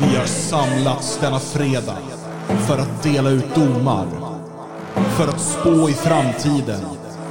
[0.00, 1.96] Vi har samlats denna fredag
[2.66, 4.06] för att dela ut domar.
[4.94, 6.80] För att spå i framtiden.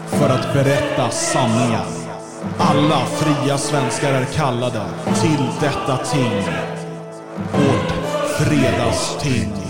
[0.08, 1.86] För att berätta sanningar.
[2.58, 4.86] Alla fria svenskar är kallade
[5.22, 6.44] till detta ting.
[7.54, 7.94] Vårt
[8.38, 9.67] fredagsting.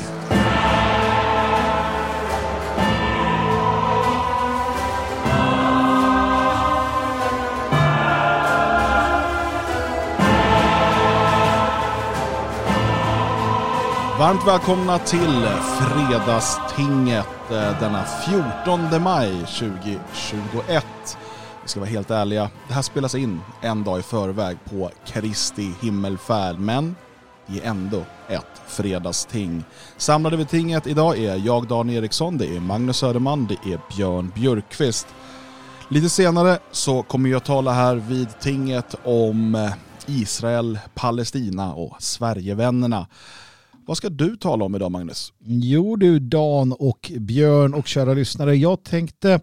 [14.20, 15.48] Varmt välkomna till
[15.80, 20.86] Fredagstinget eh, denna 14 maj 2021.
[21.64, 25.72] Vi ska vara helt ärliga, det här spelas in en dag i förväg på Kristi
[25.82, 26.96] himmelfärd, men
[27.48, 29.64] det är ändå ett fredagsting.
[29.98, 34.32] Samlade vid tinget idag är jag Dan Eriksson, det är Magnus Söderman, det är Björn
[34.36, 35.08] Björkqvist.
[35.90, 39.72] Lite senare så kommer jag tala här vid tinget om eh,
[40.06, 43.08] Israel, Palestina och Sverigevännerna.
[43.88, 45.34] Vad ska du tala om idag Magnus?
[45.40, 48.56] Jo du Dan och Björn och kära lyssnare.
[48.56, 49.40] Jag tänkte,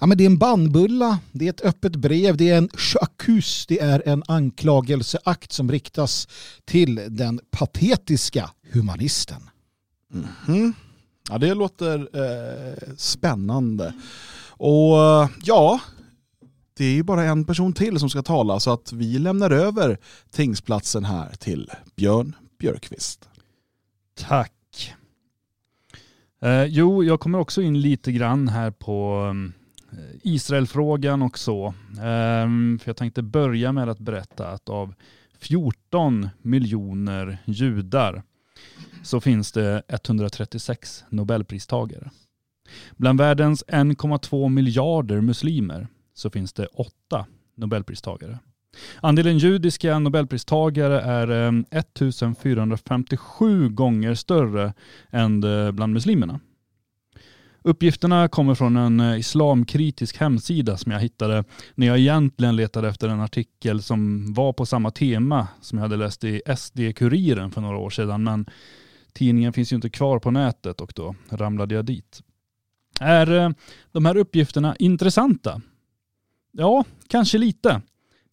[0.00, 3.66] ja men det är en bandbulla, det är ett öppet brev, det är en chakus,
[3.66, 6.28] det är en anklagelseakt som riktas
[6.64, 9.50] till den patetiska humanisten.
[10.14, 10.72] Mm -hmm.
[11.30, 13.94] Ja det låter eh, spännande.
[14.48, 15.80] Och eh, ja,
[16.76, 19.98] det är ju bara en person till som ska tala så att vi lämnar över
[20.30, 23.28] tingsplatsen här till Björn Björkqvist.
[24.16, 24.96] Tack.
[26.40, 29.52] Eh, jo, jag kommer också in lite grann här på mm,
[29.92, 31.66] eh, Israelfrågan och så.
[31.90, 32.46] Eh,
[32.78, 34.94] för jag tänkte börja med att berätta att av
[35.38, 38.22] 14 miljoner judar
[39.02, 42.10] så finns det 136 nobelpristagare.
[42.96, 48.38] Bland världens 1,2 miljarder muslimer så finns det åtta nobelpristagare.
[49.00, 54.74] Andelen judiska nobelpristagare är ehm, 1457 gånger större
[55.10, 56.40] än eh, bland muslimerna.
[57.66, 61.44] Uppgifterna kommer från en eh, islamkritisk hemsida som jag hittade
[61.74, 65.96] när jag egentligen letade efter en artikel som var på samma tema som jag hade
[65.96, 68.24] läst i SD-Kuriren för några år sedan.
[68.24, 68.46] Men
[69.12, 72.22] tidningen finns ju inte kvar på nätet och då ramlade jag dit.
[73.00, 73.50] Är eh,
[73.92, 75.60] de här uppgifterna intressanta?
[76.52, 77.82] Ja, kanske lite.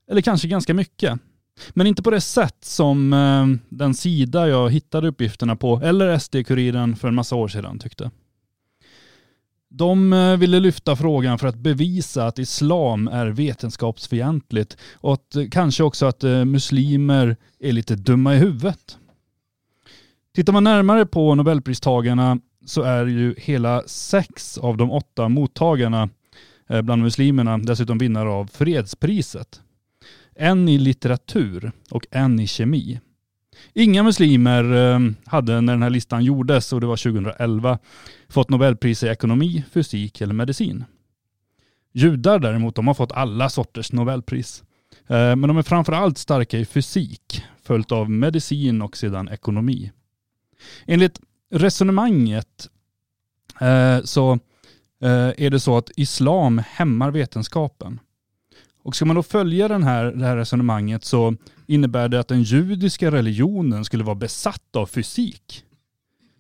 [0.10, 1.20] Eller kanske ganska mycket.
[1.70, 6.96] Men inte på det sätt som eh, den sida jag hittade uppgifterna på, eller SD-Kuriren
[6.96, 8.12] för en massa år sedan tyckte.
[9.70, 15.46] De eh, ville lyfta frågan för att bevisa att islam är vetenskapsfientligt och att, eh,
[15.52, 18.98] kanske också att eh, muslimer är lite dumma i huvudet.
[20.36, 26.10] Tittar man närmare på nobelpristagarna så är ju hela sex av de åtta mottagarna
[26.70, 29.62] eh, bland muslimerna dessutom vinnare av fredspriset.
[30.36, 33.00] En i litteratur och en i kemi.
[33.74, 37.80] Inga muslimer eh, hade när den här listan gjordes, och det var 2011,
[38.30, 40.86] fått Nobelpris i ekonomi, fysik eller medicin.
[41.94, 44.64] Judar däremot, de har fått alla sorters Nobelpris.
[45.08, 49.92] Eh, men de är framförallt starka i fysik, följt av medicin och sedan ekonomi.
[50.86, 51.20] Enligt
[51.52, 52.70] resonemanget
[53.62, 54.40] eh, så
[55.36, 58.00] är det så att islam hämmar vetenskapen.
[58.84, 61.36] Och ska man då följa den här, det här resonemanget så
[61.68, 65.64] innebär det att den judiska religionen skulle vara besatt av fysik.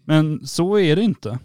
[0.05, 1.39] Men så är det inte.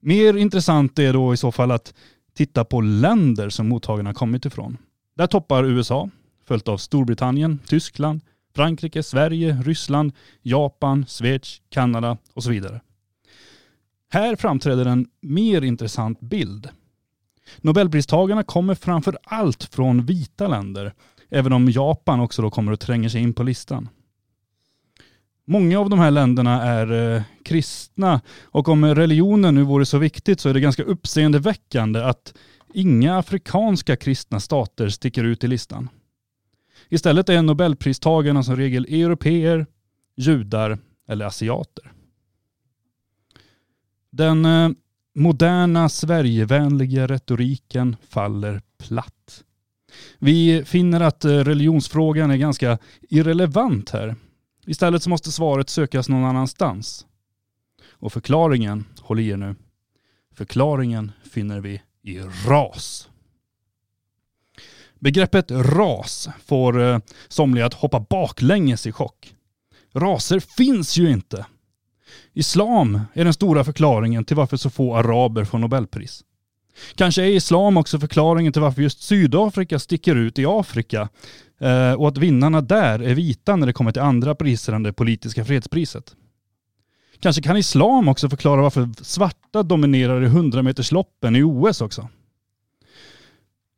[0.00, 1.94] Mer intressant är då i så fall att
[2.34, 4.76] titta på länder som mottagarna kommit ifrån.
[5.16, 6.10] Där toppar USA,
[6.44, 8.20] följt av Storbritannien, Tyskland,
[8.54, 12.80] Frankrike, Sverige, Ryssland, Japan, Schweiz, Kanada och så vidare.
[14.10, 16.68] Här framträder en mer intressant bild
[17.56, 20.94] Nobelpristagarna kommer framför allt från vita länder,
[21.30, 23.88] även om Japan också då kommer att tränga sig in på listan.
[25.44, 30.40] Många av de här länderna är eh, kristna och om religionen nu vore så viktigt
[30.40, 32.34] så är det ganska uppseendeväckande att
[32.74, 35.88] inga afrikanska kristna stater sticker ut i listan.
[36.88, 39.66] Istället är nobelpristagarna som regel europeer,
[40.16, 40.78] judar
[41.08, 41.92] eller asiater.
[44.10, 44.70] Den eh,
[45.18, 49.44] moderna Sverigevänliga retoriken faller platt.
[50.18, 54.16] Vi finner att eh, religionsfrågan är ganska irrelevant här.
[54.66, 57.06] Istället så måste svaret sökas någon annanstans.
[57.90, 59.54] Och förklaringen, håll i er nu,
[60.34, 63.08] förklaringen finner vi i ras.
[64.98, 66.98] Begreppet ras får eh,
[67.28, 69.34] somliga att hoppa baklänges i chock.
[69.92, 71.46] Raser finns ju inte.
[72.38, 76.24] Islam är den stora förklaringen till varför så få araber får nobelpris.
[76.94, 81.08] Kanske är islam också förklaringen till varför just Sydafrika sticker ut i Afrika
[81.60, 84.92] eh, och att vinnarna där är vita när det kommer till andra priser än det
[84.92, 86.16] politiska fredspriset.
[87.20, 92.08] Kanske kan islam också förklara varför svarta dominerar i 100-metersloppen i OS också.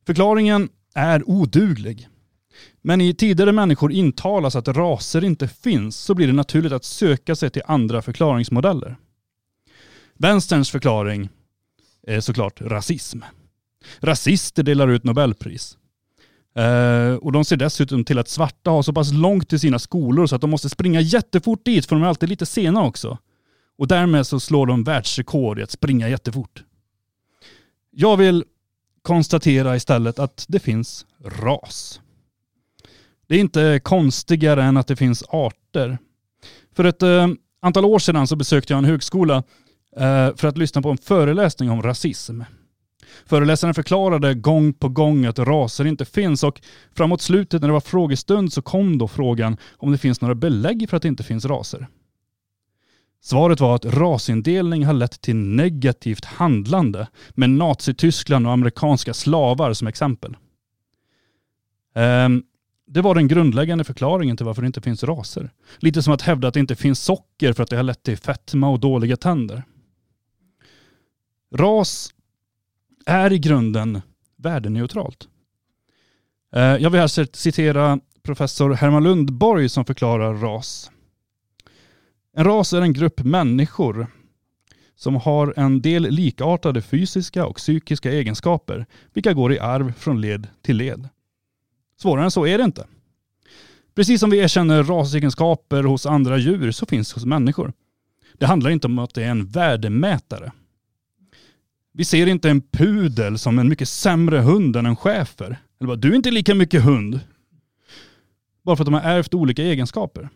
[0.07, 2.09] Förklaringen är oduglig.
[2.83, 6.85] Men i tider där människor intalas att raser inte finns så blir det naturligt att
[6.85, 8.97] söka sig till andra förklaringsmodeller.
[10.15, 11.29] Vänsterns förklaring
[12.07, 13.21] är såklart rasism.
[14.01, 15.79] Rasister delar ut Nobelpris.
[16.55, 20.27] Eh, och de ser dessutom till att svarta har så pass långt till sina skolor
[20.27, 23.19] så att de måste springa jättefort dit för de är alltid lite sena också.
[23.79, 26.65] Och därmed så slår de världsrekord i att springa jättefort.
[27.91, 28.45] Jag vill
[29.03, 32.01] konstatera istället att det finns ras.
[33.31, 35.99] Det är inte konstigare än att det finns arter.
[36.73, 37.29] För ett eh,
[37.63, 39.37] antal år sedan så besökte jag en högskola
[39.97, 42.41] eh, för att lyssna på en föreläsning om rasism.
[43.27, 46.61] Föreläsaren förklarade gång på gång att raser inte finns och
[46.95, 50.91] framåt slutet när det var frågestund så kom då frågan om det finns några belägg
[50.91, 51.87] för att det inte finns raser.
[53.23, 59.89] Svaret var att rasindelning har lett till negativt handlande med Nazityskland och amerikanska slavar som
[59.89, 60.37] exempel.
[61.95, 62.45] Um,
[62.93, 65.51] det var den grundläggande förklaringen till varför det inte finns raser.
[65.79, 68.17] Lite som att hävda att det inte finns socker för att det har lett till
[68.17, 69.63] fetma och dåliga tänder.
[71.55, 72.15] Ras
[73.07, 74.03] är i grunden
[74.37, 75.29] värdeneutralt.
[76.53, 80.91] Eh, jag vill här citera professor Herman Lundborg som förklarar ras.
[82.37, 84.07] En ras är en grupp människor
[84.97, 90.49] som har en del likartade fysiska och psykiska egenskaper, vilka går i arv från led
[90.63, 91.09] till led.
[92.03, 92.87] Svårare än så är det inte.
[93.95, 97.73] Precis som vi erkänner rasegenskaper hos andra djur så finns det hos människor.
[98.39, 100.53] Det handlar inte om att det är en värdemätare.
[101.93, 105.61] Vi ser inte en pudel som en mycket sämre hund än en schäfer.
[105.81, 107.21] Eller bara, du är inte lika mycket hund.
[108.63, 110.29] Bara för att de har ärvt olika egenskaper.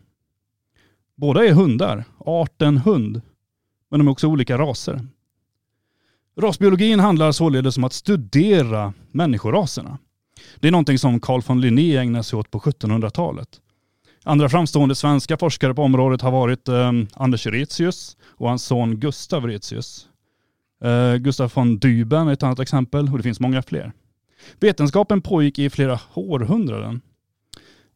[1.17, 3.23] Båda är hundar, arten hund.
[3.91, 5.07] Men de är också olika raser.
[6.41, 9.99] Rasbiologin handlar således om att studera människoraserna.
[10.65, 13.49] Det är någonting som Carl von Linné ägnade sig åt på 1700-talet.
[14.23, 19.47] Andra framstående svenska forskare på området har varit eh, Anders Retzius och hans son Gustav
[19.47, 20.09] Retzius.
[20.85, 23.93] Eh, Gustav von Düben är ett annat exempel och det finns många fler.
[24.61, 27.01] Vetenskapen pågick i flera århundraden.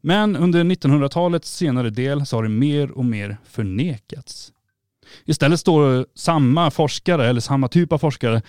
[0.00, 4.52] Men under 1900-talets senare del så har det mer och mer förnekats.
[5.24, 8.42] Istället står samma forskare, eller samma typ av forskare,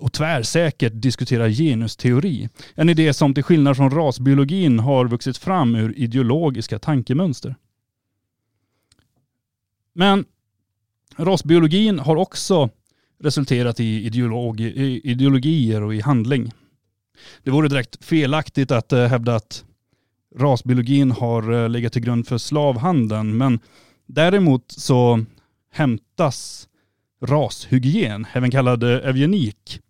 [0.00, 2.48] och tvärsäkert diskuterar genusteori.
[2.74, 7.54] En idé som till skillnad från rasbiologin har vuxit fram ur ideologiska tankemönster.
[9.92, 10.24] Men
[11.16, 12.70] rasbiologin har också
[13.20, 16.52] resulterat i ideologi, ideologier och i handling.
[17.42, 19.64] Det vore direkt felaktigt att eh, hävda att
[20.36, 23.60] rasbiologin har eh, legat till grund för slavhandeln, men
[24.06, 25.24] däremot så
[25.72, 26.68] hämtas
[27.22, 29.80] rashygien, även kallad eh, eugenik,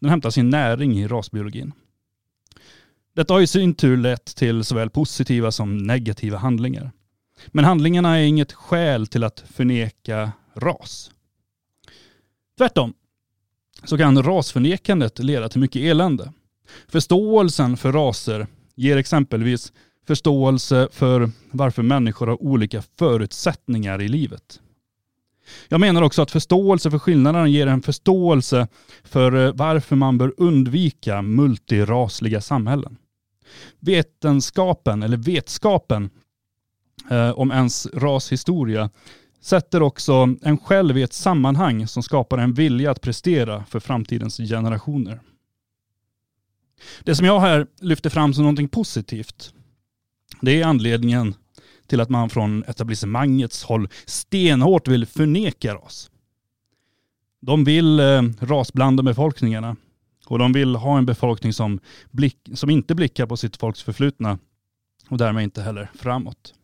[0.00, 1.72] den hämtar sin näring i rasbiologin.
[3.14, 6.90] Detta har i sin tur lett till såväl positiva som negativa handlingar.
[7.46, 11.10] Men handlingarna är inget skäl till att förneka ras.
[12.58, 12.94] Tvärtom
[13.84, 16.32] så kan rasförnekandet leda till mycket elände.
[16.88, 19.72] Förståelsen för raser ger exempelvis
[20.06, 24.60] förståelse för varför människor har olika förutsättningar i livet.
[25.68, 28.68] Jag menar också att förståelse för skillnaderna ger en förståelse
[29.04, 32.96] för eh, varför man bör undvika multirasliga samhällen.
[33.80, 36.10] Vetenskapen, eller vetskapen
[37.10, 38.90] eh, om ens rashistoria
[39.40, 44.36] sätter också en själv i ett sammanhang som skapar en vilja att prestera för framtidens
[44.36, 45.20] generationer.
[47.02, 49.52] Det som jag här lyfter fram som någonting positivt,
[50.40, 51.34] det är anledningen
[51.86, 56.10] till att man från etablissemangets håll stenhårt vill förneka ras.
[57.40, 59.76] De vill eh, rasblanda befolkningarna
[60.26, 64.38] och de vill ha en befolkning som, blick, som inte blickar på sitt folks förflutna
[65.08, 66.54] och därmed inte heller framåt.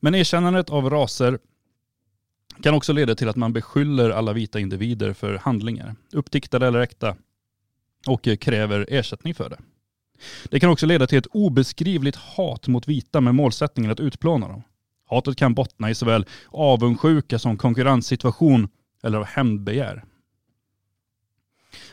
[0.00, 1.38] Men erkännandet av raser
[2.62, 7.16] kan också leda till att man beskyller alla vita individer för handlingar, uppdiktade eller äkta,
[8.06, 9.58] och eh, kräver ersättning för det.
[10.50, 14.62] Det kan också leda till ett obeskrivligt hat mot vita med målsättningen att utplåna dem.
[15.04, 18.68] Hatet kan bottna i såväl avundsjuka som konkurrenssituation
[19.02, 20.04] eller av hämndbegär.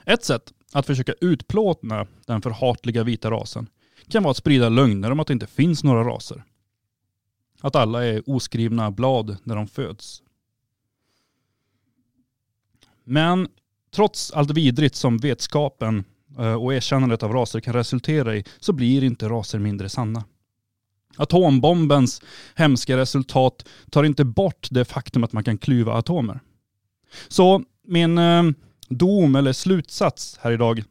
[0.06, 3.70] Ett sätt att försöka utplåna den förhatliga vita rasen
[4.08, 6.44] kan vara att sprida lögner om att det inte finns några raser.
[7.62, 10.24] Att alla är oskrivna blad när de föds.
[13.04, 13.48] Men
[13.92, 16.04] trots allt vidrigt som vetskapen
[16.40, 20.24] Eh, och erkännandet av raser kan resultera i så blir inte raser mindre sanna.
[21.18, 22.22] Atombombens
[22.56, 26.40] hemska resultat tar inte bort det faktum att man kan klyva atomer.
[27.28, 28.44] Så min eh,
[28.90, 30.84] dom eller slutsats här idag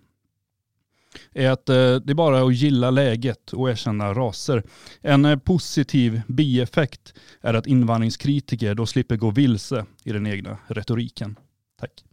[1.33, 4.63] är att eh, det är bara att gilla läget och erkänna raser.
[5.01, 11.39] En positiv bieffekt är att invandringskritiker då slipper gå vilse i den egna retoriken.
[11.81, 12.05] Tack.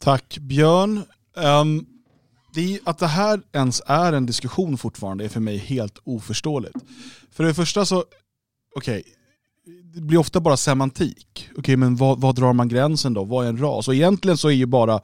[0.00, 1.02] Tack Björn.
[1.34, 1.86] Um,
[2.54, 6.76] det, att det här ens är en diskussion fortfarande är för mig helt oförståeligt.
[7.30, 8.04] För det första så,
[8.76, 9.12] okej, okay,
[9.94, 11.26] det blir ofta bara semantik.
[11.50, 13.24] Okej, okay, men vad, vad, drar man gränsen då?
[13.24, 13.88] Vad är en ras?
[13.88, 15.00] Och egentligen så är ju bara,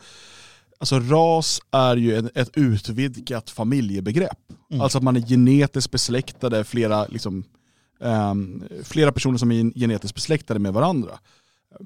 [0.79, 4.39] alltså ras är ju en, ett utvidgat familjebegrepp.
[4.71, 4.81] Mm.
[4.81, 7.45] Alltså att man är genetiskt besläktade, flera, liksom,
[8.01, 11.19] um, flera personer som är genetiskt besläktade med varandra.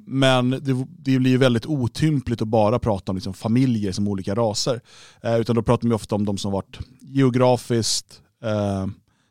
[0.07, 4.81] Men det, det blir väldigt otympligt att bara prata om liksom familjer som olika raser.
[5.23, 8.87] Eh, utan då pratar vi ofta om de som varit geografiskt eh,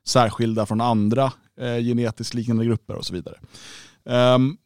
[0.06, 3.38] särskilda från andra eh, genetiskt liknande grupper och så vidare.
[4.04, 4.58] Um,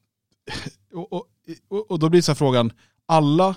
[0.93, 2.71] och, och, och, då blir så frågan,
[3.05, 3.55] alla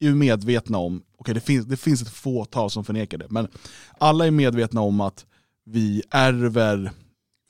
[0.00, 3.26] är ju medvetna om, okej okay, det, finns, det finns ett fåtal som förnekar det,
[3.30, 3.48] men
[3.98, 5.26] alla är medvetna om att
[5.64, 6.90] vi ärver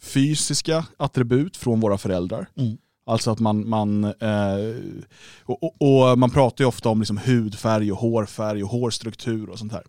[0.02, 2.46] fysiska attribut från våra föräldrar.
[2.56, 2.76] Mm.
[3.06, 4.74] Alltså att man, man, eh,
[5.42, 9.58] och, och, och, man pratar ju ofta om liksom hudfärg och hårfärg och hårstruktur och
[9.58, 9.82] sånt här.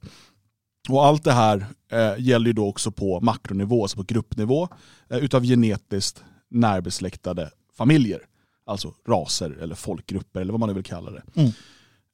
[0.89, 4.67] Och allt det här eh, gäller ju då också på makronivå, alltså på gruppnivå,
[5.10, 8.19] eh, utav genetiskt närbesläktade familjer.
[8.65, 11.24] Alltså raser eller folkgrupper eller vad man nu vill kalla det.
[11.36, 11.51] Mm.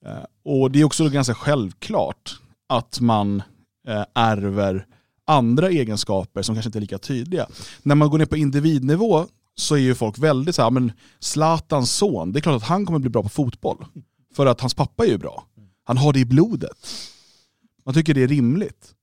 [0.06, 2.40] Eh, och det är också ganska självklart
[2.70, 3.44] att man
[3.88, 4.86] eh, ärver
[5.26, 7.48] andra egenskaper som kanske inte är lika tydliga.
[7.84, 11.92] När man går ner på individnivå så är ju folk väldigt så här, men Zlatans
[11.92, 13.86] son, det är klart att han kommer bli bra på fotboll.
[14.36, 15.46] För att hans pappa är ju bra.
[15.84, 16.88] Han har det i blodet.
[17.86, 18.94] Man tycker det är rimligt.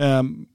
[0.00, 0.46] Um,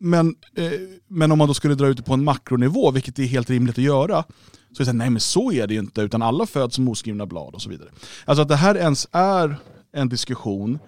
[0.00, 0.72] men, eh,
[1.08, 3.78] men om man då skulle dra ut det på en makronivå, vilket är helt rimligt
[3.78, 4.24] att göra,
[4.72, 6.74] så är det så här, nej men så är det ju inte, utan alla föds
[6.74, 7.88] som oskrivna blad och så vidare.
[8.24, 9.56] Alltså att det här ens är
[9.92, 10.78] en diskussion,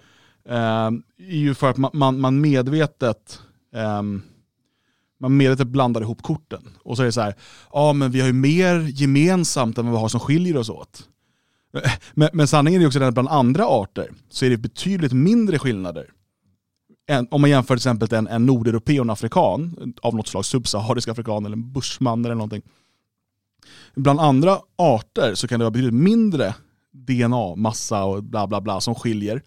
[0.49, 3.39] eh, är ju för att man, man, man medvetet
[3.75, 4.01] eh,
[5.21, 6.69] man medvetet blandar ihop korten.
[6.83, 7.35] Och så är det så här,
[7.73, 11.07] ja men vi har ju mer gemensamt än vad vi har som skiljer oss åt.
[12.13, 15.59] Men, men sanningen är också den att bland andra arter så är det betydligt mindre
[15.59, 16.09] skillnader.
[17.09, 20.45] Än, om man jämför till exempel en, en nordeuropé och en afrikan, av något slag
[20.45, 22.61] subsaharisk afrikan eller en bushman eller någonting.
[23.95, 26.55] Bland andra arter så kan det vara betydligt mindre
[26.91, 29.41] DNA-massa och bla bla bla som skiljer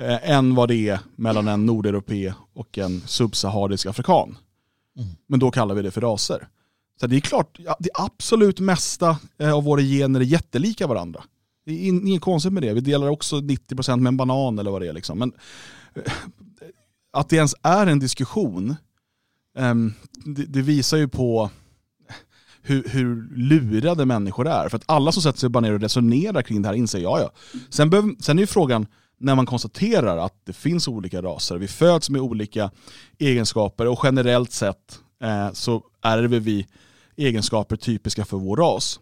[0.00, 4.36] eh, än vad det är mellan en nordeuropé och en subsaharisk afrikan.
[4.98, 5.10] Mm.
[5.26, 6.48] Men då kallar vi det för raser.
[7.00, 11.24] Så det är klart, det absolut mesta eh, av våra gener är jättelika varandra.
[11.66, 12.72] Det är inget konstigt med det.
[12.72, 14.92] Vi delar också 90% med en banan eller vad det är.
[14.92, 15.18] Liksom.
[15.18, 15.32] Men
[15.94, 16.12] eh,
[17.12, 18.76] att det ens är en diskussion,
[19.58, 19.92] ehm,
[20.24, 21.50] det visar ju på
[22.62, 24.68] hur, hur, lurade människor är.
[24.68, 27.20] För att alla som sätter sig bara ner och resonerar kring det här inser, ja
[27.20, 27.30] ja.
[27.70, 28.86] Sen, behöver, sen är ju frågan,
[29.18, 32.70] när man konstaterar att det finns olika raser, vi föds med olika
[33.18, 36.66] egenskaper och generellt sett eh, så ärver vi
[37.16, 39.00] egenskaper typiska för vår ras.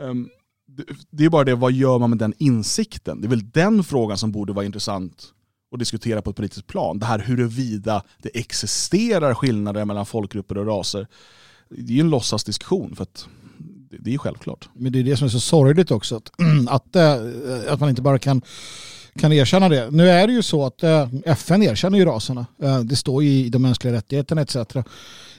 [0.00, 0.28] Um,
[0.66, 3.20] det, det är bara det, vad gör man med den insikten?
[3.20, 5.32] Det är väl den frågan som borde vara intressant
[5.72, 6.98] att diskutera på ett politiskt plan.
[6.98, 11.06] Det här huruvida det existerar skillnader mellan folkgrupper och raser.
[11.68, 13.28] Det är ju en låtsasdiskussion för att
[13.90, 14.68] det är självklart.
[14.72, 16.16] Men det är det som är så sorgligt också.
[16.16, 16.30] Att,
[16.68, 18.42] att, eh, att man inte bara kan
[19.18, 19.90] kan erkänna det.
[19.90, 22.46] Nu är det ju så att eh, FN erkänner ju raserna.
[22.62, 24.56] Eh, det står ju i de mänskliga rättigheterna etc.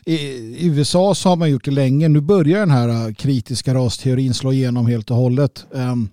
[0.06, 2.08] I USA så har man gjort det länge.
[2.08, 5.66] Nu börjar den här eh, kritiska rasteorin slå igenom helt och hållet.
[5.76, 6.10] Ehm,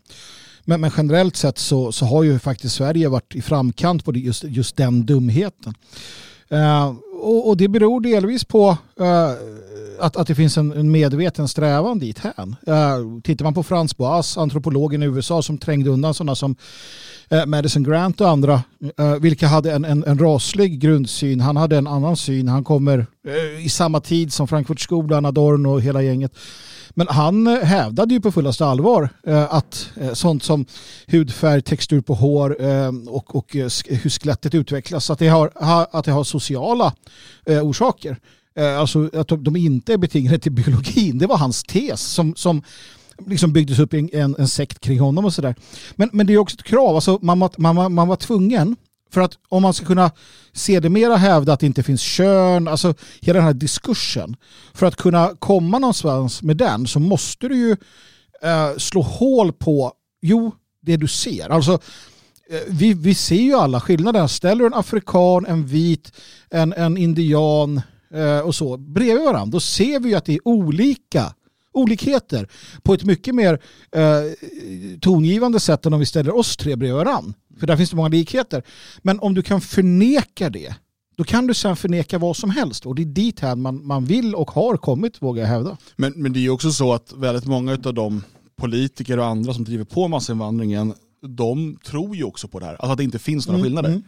[0.64, 4.18] men, men generellt sett så, så har ju faktiskt Sverige varit i framkant på det,
[4.18, 5.74] just, just den dumheten.
[6.48, 6.94] Eh,
[7.24, 9.30] och, och, det beror delvis på eh,
[9.98, 12.56] att, att det finns en, en medveten strävan dit hän.
[12.68, 16.56] Uh, tittar man på Frans Boas, antropologen i USA som trängde undan sådana som
[17.32, 18.62] uh, Madison Grant och andra,
[19.00, 21.40] uh, vilka hade en, en, en, raslig grundsyn.
[21.40, 22.48] Han hade en annan syn.
[22.48, 23.06] Han kommer
[23.60, 26.32] i samma tid som Frankfurtskolan, Adorno och hela gänget.
[26.94, 30.66] Men han eh, hävdade ju på fullaste allvar eh, att eh, sånt som
[31.06, 32.56] hudfärg, textur på hår
[33.08, 33.46] och, och
[33.88, 35.50] hur skelettet utvecklas, att det har,
[35.90, 36.94] att det har sociala
[37.46, 38.16] orsaker.
[38.78, 41.18] Alltså att de inte är betingade till biologin.
[41.18, 42.62] Det var hans tes som, som
[43.26, 45.54] liksom byggdes upp en, en, en sekt kring honom och sådär.
[45.96, 48.76] Men, men det är också ett krav, alltså man, man, man var tvungen
[49.14, 50.10] för att om man ska kunna
[50.52, 54.36] se det mera hävda att det inte finns kön, alltså hela den här diskursen.
[54.74, 57.76] För att kunna komma någonstans med den så måste du ju
[58.42, 59.92] eh, slå hål på,
[60.22, 60.52] jo,
[60.82, 61.48] det du ser.
[61.48, 61.72] Alltså
[62.50, 64.26] eh, vi, vi ser ju alla skillnader.
[64.26, 66.12] Ställer du en afrikan, en vit,
[66.50, 67.80] en, en indian
[68.14, 71.34] eh, och så bredvid varandra, då ser vi ju att det är olika
[71.74, 72.48] olikheter
[72.82, 73.60] på ett mycket mer
[73.96, 74.48] eh,
[75.00, 77.34] tongivande sätt än om vi ställer oss tre bredvid varandra.
[77.58, 78.62] För där finns det många likheter.
[79.02, 80.74] Men om du kan förneka det,
[81.16, 82.86] då kan du sen förneka vad som helst.
[82.86, 85.76] Och det är dit här man, man vill och har kommit, vågar jag hävda.
[85.96, 88.22] Men, men det är ju också så att väldigt många av de
[88.56, 90.94] politiker och andra som driver på massinvandringen,
[91.26, 92.72] de tror ju också på det här.
[92.74, 93.88] Alltså att det inte finns några Mm, skillnader.
[93.88, 94.02] mm.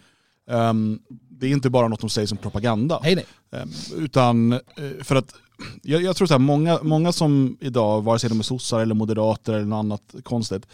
[0.50, 0.98] Ehm,
[1.30, 3.00] det är inte bara något de säger som propaganda.
[3.02, 3.24] Nej, nej.
[3.62, 4.58] Ehm, utan eh,
[5.02, 5.34] för att
[5.82, 8.94] jag, jag tror så här, många, många som idag, vare sig de är sossar eller
[8.94, 10.66] moderater eller något annat konstigt,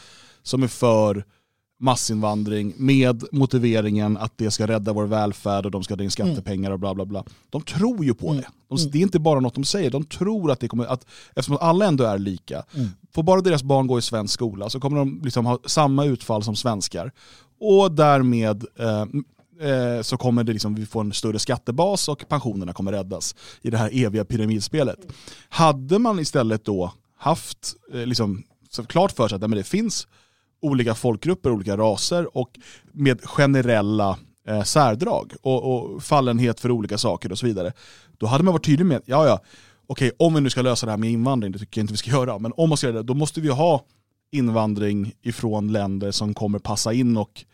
[0.43, 1.25] som är för
[1.82, 6.70] massinvandring med motiveringen att det ska rädda vår välfärd och de ska dra in skattepengar
[6.70, 7.24] och bla bla bla.
[7.50, 8.36] De tror ju på Mm.
[8.42, 8.48] det.
[8.76, 11.58] De, det är inte bara något de säger, de tror att det kommer, att eftersom
[11.60, 12.88] alla ändå är lika, Mm.
[13.14, 16.42] får bara deras barn gå i svensk skola så kommer de liksom ha samma utfall
[16.42, 17.12] som svenskar.
[17.60, 19.02] Och därmed eh,
[19.70, 23.70] eh, så kommer det liksom, vi få en större skattebas och pensionerna kommer räddas i
[23.70, 24.98] det här eviga pyramidspelet.
[25.48, 29.64] Hade man istället då haft eh, liksom, så klart för sig att nej, men det
[29.64, 30.06] finns
[30.62, 32.59] olika folkgrupper, olika raser och
[32.92, 37.73] med generella eh, särdrag och, och fallenhet för olika saker och så vidare.
[38.19, 39.40] Då hade man varit tydlig med, ja ja,
[39.87, 41.99] okej om vi nu ska lösa det här med invandring, det tycker jag inte vi
[41.99, 43.85] ska göra, men om man ska göra det, då måste vi ha
[44.31, 47.45] invandring ifrån länder som kommer passa in och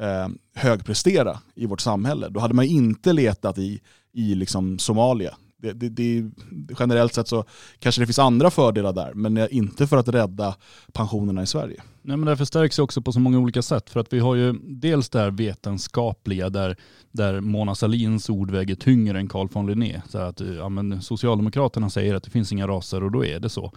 [0.00, 2.28] eh, högprestera i vårt samhälle.
[2.28, 3.80] Då hade man inte letat i,
[4.12, 5.36] i liksom Somalia.
[5.58, 6.30] Det, det, det,
[6.78, 7.44] generellt sett så
[7.78, 10.56] kanske det finns andra fördelar där, men inte för att rädda
[10.92, 11.82] pensionerna i Sverige.
[12.02, 13.90] Nej, men det förstärks också på så många olika sätt.
[13.90, 16.76] För att vi har ju dels det här vetenskapliga där,
[17.12, 20.02] där Mona Salins ord väger tyngre än Carl von Linné.
[20.08, 23.40] Så att, eh, ja, men Socialdemokraterna säger att det finns inga raser och då är
[23.40, 23.72] det så.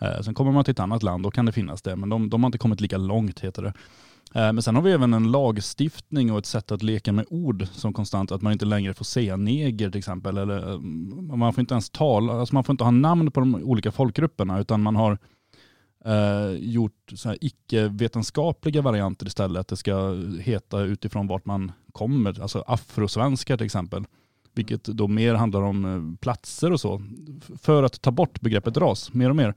[0.00, 1.96] Eh, sen kommer man till ett annat land, då kan det finnas det.
[1.96, 3.72] Men de, de har inte kommit lika långt heter det.
[4.34, 7.66] Eh, men sen har vi även en lagstiftning och ett sätt att leka med ord
[7.72, 10.38] som konstant, att man inte längre får säga neger till exempel.
[10.38, 10.80] Eller, eh,
[11.36, 14.60] man får inte ens tala, alltså man får inte ha namn på de olika folkgrupperna
[14.60, 15.18] utan man har
[16.04, 19.68] eh, gjort så här icke-vetenskapliga varianter istället.
[19.68, 24.04] Det ska heta utifrån vart man kommer, alltså afrosvenskar till exempel.
[24.54, 27.02] Vilket då mer handlar om eh, platser och så.
[27.62, 29.54] För att ta bort begreppet ras mer och mer.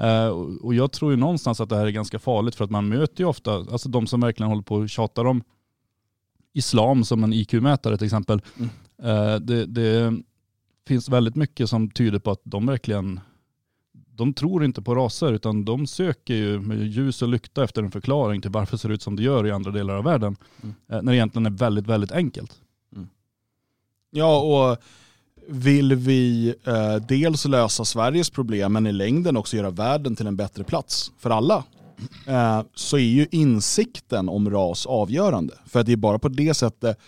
[0.00, 0.28] Eh,
[0.60, 3.20] och jag tror ju någonstans att det här är ganska farligt för att man möter
[3.20, 5.42] ju ofta, alltså de som verkligen håller på och tjatar om
[6.52, 8.42] islam som en IQ-mätare till exempel.
[8.58, 8.70] Mm.
[9.02, 10.22] Eh, det, det
[10.86, 13.20] finns väldigt mycket som tyder på att de verkligen
[13.92, 17.90] de tror inte på raser utan de söker ju med ljus och lykta efter en
[17.90, 20.36] förklaring till varför det ser ut som det gör i andra delar av världen.
[20.62, 20.74] Mm.
[20.88, 22.60] Eh, När det egentligen är väldigt, väldigt enkelt.
[24.10, 24.78] Ja, och
[25.50, 30.36] vill vi eh, dels lösa Sveriges problem men i längden också göra världen till en
[30.36, 31.64] bättre plats för alla
[32.26, 35.54] eh, så är ju insikten om ras avgörande.
[35.66, 36.98] För att det är bara på det sättet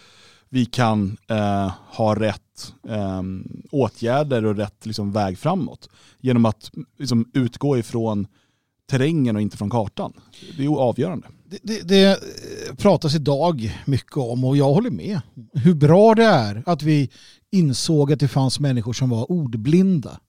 [0.49, 3.23] vi kan eh, ha rätt eh,
[3.71, 5.89] åtgärder och rätt liksom, väg framåt.
[6.21, 8.27] Genom att liksom, utgå ifrån
[8.91, 10.13] terrängen och inte från kartan.
[10.57, 11.27] Det är ju avgörande.
[11.45, 15.21] Det, det, det eh, pratas idag mycket om och jag håller med.
[15.53, 17.11] Hur bra det är att vi
[17.53, 20.21] insåg att det fanns människor som var ordblinda.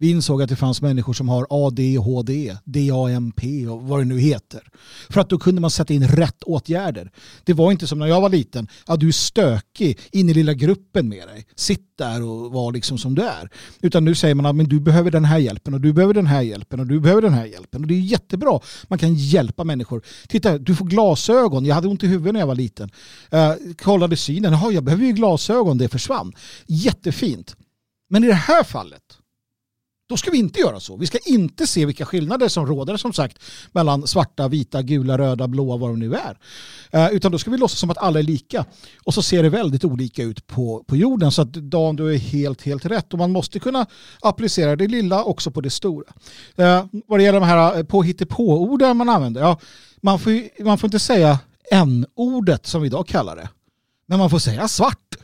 [0.00, 4.62] Vi insåg att det fanns människor som har ADHD, DAMP och vad det nu heter.
[5.08, 7.10] För att då kunde man sätta in rätt åtgärder.
[7.44, 10.54] Det var inte som när jag var liten, att du är stökig in i lilla
[10.54, 11.46] gruppen med dig.
[11.56, 13.50] Sitt där och var liksom som du är.
[13.80, 16.26] Utan nu säger man att men du behöver den här hjälpen och du behöver den
[16.26, 17.82] här hjälpen och du behöver den här hjälpen.
[17.82, 18.60] Och det är jättebra.
[18.88, 20.02] Man kan hjälpa människor.
[20.28, 21.64] Titta, du får glasögon.
[21.64, 22.90] Jag hade ont i huvudet när jag var liten.
[23.34, 24.52] Uh, kollade synen.
[24.52, 25.78] Jaha, jag behöver ju glasögon.
[25.78, 26.32] Det försvann.
[26.66, 27.56] Jättefint.
[28.10, 29.02] Men i det här fallet
[30.08, 30.96] då ska vi inte göra så.
[30.96, 33.38] Vi ska inte se vilka skillnader som råder som sagt
[33.72, 36.38] mellan svarta, vita, gula, röda, blåa, vad de nu är.
[36.90, 38.64] Eh, utan då ska vi låtsas som att alla är lika.
[39.04, 41.32] Och så ser det väldigt olika ut på, på jorden.
[41.32, 43.12] Så att Dan, du är helt, helt rätt.
[43.12, 43.86] Och man måste kunna
[44.20, 46.06] applicera det lilla också på det stora.
[46.56, 49.40] Eh, vad det gäller de här eh, påhittepå-orden man använder.
[49.40, 49.60] Ja,
[50.00, 51.38] man, får, man får inte säga
[51.70, 53.48] n-ordet som vi idag kallar det.
[54.06, 55.16] Men man får säga svart.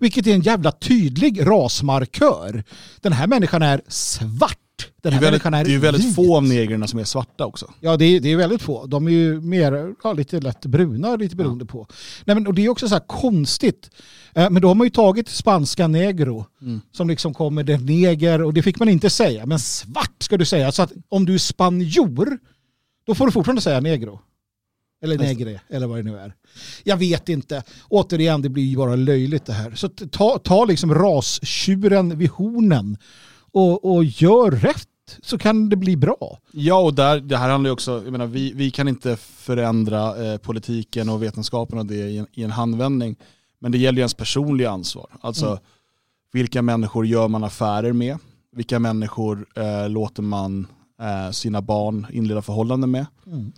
[0.00, 2.64] Vilket är en jävla tydlig rasmarkör.
[3.00, 4.58] Den här människan är svart.
[4.78, 6.14] Den Det är här väldigt, är det är väldigt vit.
[6.14, 7.70] få av negrerna som är svarta också.
[7.80, 8.86] Ja, det är, det är väldigt få.
[8.86, 11.86] De är ju mer, ja, lite lätt bruna, lite beroende på.
[12.24, 13.90] Nej, men, och det är också så här konstigt.
[14.34, 16.80] Eh, men då har man ju tagit spanska negro, Mm.
[16.92, 19.46] som liksom kommer det neger, och det fick man inte säga.
[19.46, 20.72] Men svart ska du säga.
[20.72, 22.38] Så att om du är spanjor,
[23.06, 24.20] då får du fortfarande säga negro.
[25.02, 26.34] Eller negre, eller vad det nu är.
[26.84, 27.62] Jag vet inte.
[27.88, 29.74] Återigen, det blir ju bara löjligt det här.
[29.74, 32.96] Så ta, ta liksom rastjuren vid hornen
[33.52, 34.88] och, och gör rätt.
[35.12, 36.38] rätt så kan det bli bra.
[36.50, 40.32] Ja, och där, det här handlar ju också, jag menar, vi, vi kan inte förändra
[40.32, 43.16] eh, politiken och vetenskapen och det i en, i en handvändning.
[43.58, 45.06] Men det gäller ju ens personliga ansvar.
[45.20, 45.58] Alltså mm.
[46.32, 48.18] vilka människor gör man affärer med?
[48.52, 50.66] Vilka människor eh, låter man
[51.00, 53.06] eh, sina barn inleda förhållanden med?
[53.26, 53.52] Mm.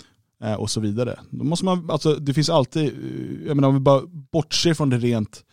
[0.45, 1.21] Eh, och så vidare.
[1.31, 4.03] Då måste man, alltså, det finns alltid, eh, jag menar, om vi bara
[4.33, 5.45] bortser från det rent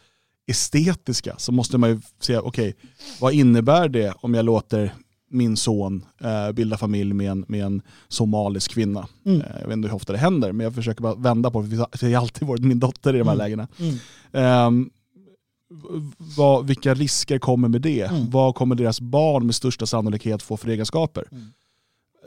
[0.48, 4.94] estetiska så måste man ju säga, okej, okay, vad innebär det om jag låter
[5.30, 9.08] min son eh, bilda familj med en, med en somalisk kvinna.
[9.26, 9.42] Mm.
[9.42, 11.98] Eh, jag vet inte hur ofta det händer, men jag försöker bara vända på det,
[11.98, 13.46] för det har alltid varit min dotter i de här mm.
[13.46, 13.68] lägena.
[13.80, 13.96] Mm.
[14.34, 14.92] Eh,
[16.38, 18.02] vad, vilka risker kommer med det?
[18.02, 18.30] Mm.
[18.30, 21.24] Vad kommer deras barn med största sannolikhet få för egenskaper?
[21.32, 21.48] Mm.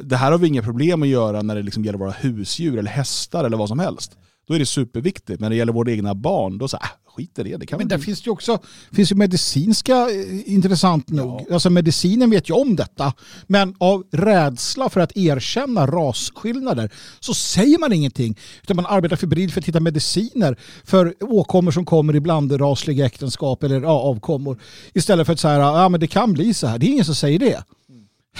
[0.00, 2.90] Det här har vi inga problem att göra när det liksom gäller våra husdjur eller
[2.90, 4.16] hästar eller vad som helst.
[4.46, 5.40] Då är det superviktigt.
[5.40, 6.82] Men när det gäller våra egna barn, då så äh,
[7.16, 7.56] skit i det.
[7.56, 8.58] det kan men där finns det ju också
[8.92, 11.44] finns ju medicinska, eh, intressant nog.
[11.48, 11.54] Ja.
[11.54, 13.12] Alltså medicinen vet ju om detta.
[13.46, 18.38] Men av rädsla för att erkänna rasskillnader så säger man ingenting.
[18.62, 23.62] Utan man arbetar febrilt för att hitta mediciner för åkommor som kommer i blandrasliga äktenskap
[23.62, 24.60] eller ja, avkommor.
[24.94, 26.78] Istället för att säga ja men det kan bli så här.
[26.78, 27.64] Det är ingen som säger det.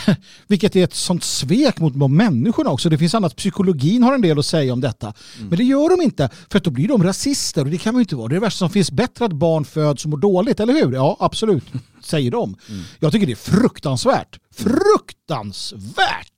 [0.47, 2.89] Vilket är ett sånt svek mot de människorna också.
[2.89, 5.07] Det finns annat, psykologin har en del att säga om detta.
[5.37, 5.49] Mm.
[5.49, 8.01] Men det gör de inte, för att då blir de rasister och det kan man
[8.01, 8.29] ju inte vara.
[8.29, 10.93] Det är det värsta som finns, bättre att barn föds och mår dåligt, eller hur?
[10.93, 11.65] Ja, absolut,
[12.03, 12.57] säger de.
[12.69, 12.83] Mm.
[12.99, 14.39] Jag tycker det är fruktansvärt.
[14.55, 16.31] Fruktansvärt!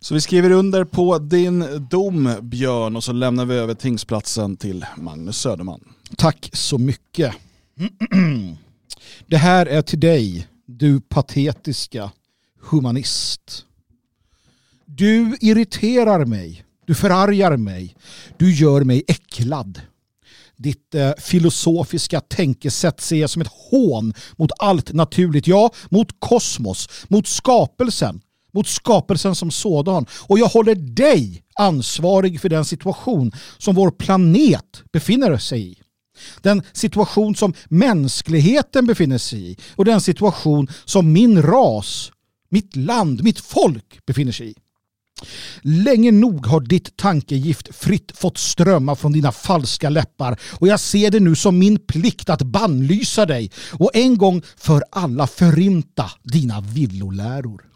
[0.00, 4.86] Så vi skriver under på din dom, Björn, och så lämnar vi över tingsplatsen till
[4.96, 5.80] Magnus Söderman.
[6.16, 7.34] Tack så mycket.
[9.26, 12.10] Det här är till dig, du patetiska
[12.70, 13.64] humanist.
[14.86, 17.96] Du irriterar mig, du förargar mig,
[18.36, 19.80] du gör mig äcklad.
[20.56, 26.88] Ditt eh, filosofiska tänkesätt ser jag som ett hån mot allt naturligt, ja, mot kosmos,
[27.08, 28.20] mot skapelsen,
[28.52, 30.06] mot skapelsen som sådan.
[30.12, 35.78] Och jag håller dig ansvarig för den situation som vår planet befinner sig i.
[36.42, 42.12] Den situation som mänskligheten befinner sig i och den situation som min ras
[42.54, 44.54] mitt land, mitt folk befinner sig i.
[45.62, 51.10] Länge nog har ditt tankegift fritt fått strömma från dina falska läppar och jag ser
[51.10, 56.60] det nu som min plikt att bannlysa dig och en gång för alla förinta dina
[56.60, 57.73] villoläror.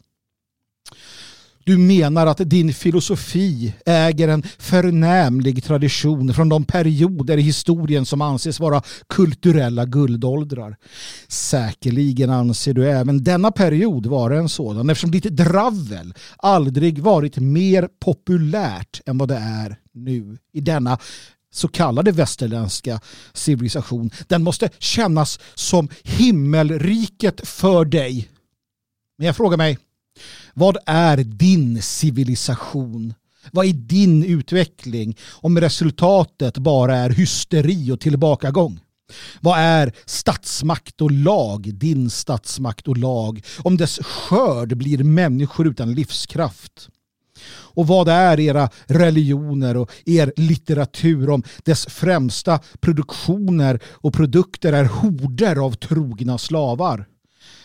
[1.69, 8.21] Du menar att din filosofi äger en förnämlig tradition från de perioder i historien som
[8.21, 10.77] anses vara kulturella guldåldrar.
[11.29, 17.89] Säkerligen anser du även denna period vara en sådan eftersom ditt dravel aldrig varit mer
[18.01, 20.99] populärt än vad det är nu i denna
[21.53, 23.01] så kallade västerländska
[23.33, 24.11] civilisation.
[24.27, 28.29] Den måste kännas som himmelriket för dig.
[29.19, 29.79] Men jag frågar mig,
[30.59, 33.15] vad är din civilisation?
[33.53, 38.81] Vad är din utveckling om resultatet bara är hysteri och tillbakagång?
[39.41, 45.95] Vad är statsmakt och lag, din statsmakt och lag, om dess skörd blir människor utan
[45.95, 46.89] livskraft?
[47.51, 54.85] Och vad är era religioner och er litteratur om dess främsta produktioner och produkter är
[54.85, 57.07] horder av trogna slavar?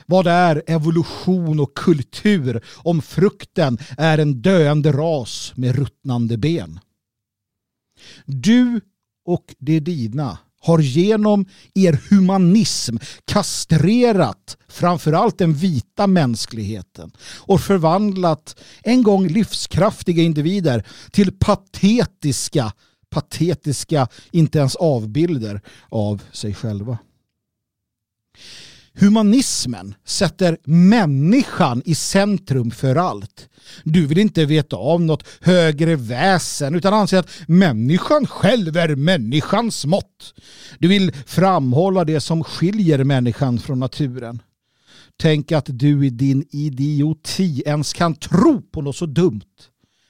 [0.06, 6.80] Vad är evolution och kultur om frukten är en döende ras med ruttnande ben?
[8.26, 8.82] Du
[9.26, 19.04] och det dina har genom er humanism kastrerat framförallt den vita mänskligheten och förvandlat en
[19.04, 22.74] gång livskraftiga individer till patetiska,
[23.10, 26.98] patetiska, inte ens avbilder av sig själva.
[29.00, 33.50] Humanismen sätter människan i centrum för allt.
[33.84, 39.86] Du vill inte veta av något högre väsen utan anser att människan själv är människans
[39.86, 40.34] mått.
[40.80, 44.42] Du vill framhålla det som skiljer människan från naturen.
[45.18, 49.42] Tänk att du i din idioti ens kan tro på något så dumt.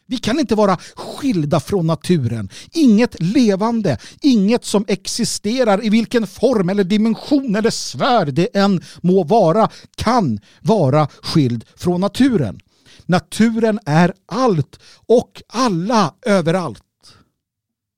[0.05, 2.49] Vi kan inte vara skilda från naturen.
[2.71, 9.23] Inget levande, inget som existerar i vilken form eller dimension eller sfär det än må
[9.23, 12.59] vara kan vara skild från naturen.
[13.05, 16.81] Naturen är allt och alla överallt.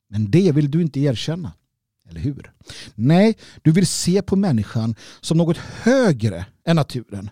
[0.10, 1.54] Men det vill du inte erkänna.
[2.10, 2.52] Eller hur?
[2.96, 7.30] Nej, du vill se på människan som något högre än naturen.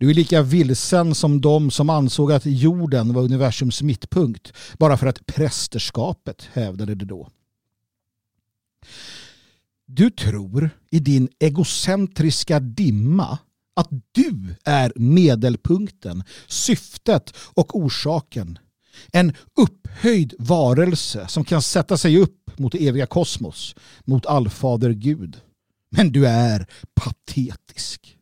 [0.00, 5.06] Du är lika vilsen som de som ansåg att jorden var universums mittpunkt bara för
[5.06, 7.28] att prästerskapet hävdade det då.
[9.86, 13.38] Du tror i din egocentriska dimma
[13.76, 18.58] att du är medelpunkten, syftet och orsaken.
[19.12, 25.40] En upphöjd varelse som kan sätta sig upp mot det eviga kosmos, mot allfader Gud.
[25.90, 28.16] Men du är patetisk.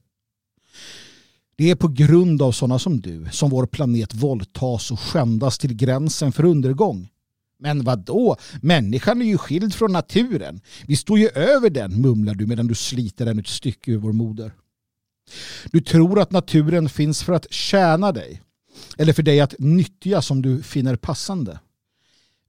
[1.59, 5.75] Det är på grund av sådana som du som vår planet våldtas och skändas till
[5.75, 7.09] gränsen för undergång.
[7.59, 8.37] Men vad då?
[8.62, 10.61] Människan är ju skild från naturen.
[10.87, 14.12] Vi står ju över den, mumlar du medan du sliter den ett stycke ur vår
[14.12, 14.53] moder.
[15.73, 18.42] Du tror att naturen finns för att tjäna dig
[18.99, 21.61] eller för dig att nyttja som du finner passande.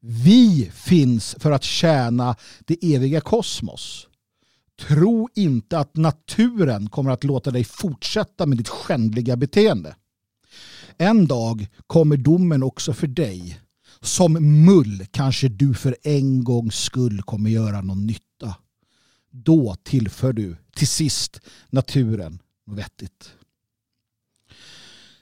[0.01, 4.08] Vi finns för att tjäna det eviga kosmos.
[4.79, 9.95] Tro inte att naturen kommer att låta dig fortsätta med ditt skändliga beteende.
[10.97, 13.59] En dag kommer domen också för dig.
[14.01, 14.33] Som
[14.65, 18.55] mull kanske du för en gångs skull kommer göra någon nytta.
[19.31, 21.39] Då tillför du till sist
[21.69, 23.31] naturen något vettigt.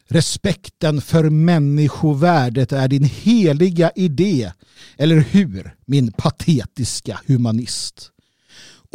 [0.09, 4.51] Respekten för människovärdet är din heliga idé.
[4.97, 8.11] Eller hur, min patetiska humanist?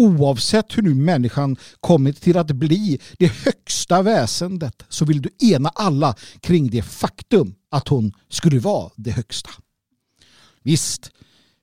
[0.03, 5.69] Oavsett hur nu människan kommit till att bli det högsta väsendet så vill du ena
[5.69, 9.51] alla kring det faktum att hon skulle vara det högsta.
[10.63, 11.11] Visst,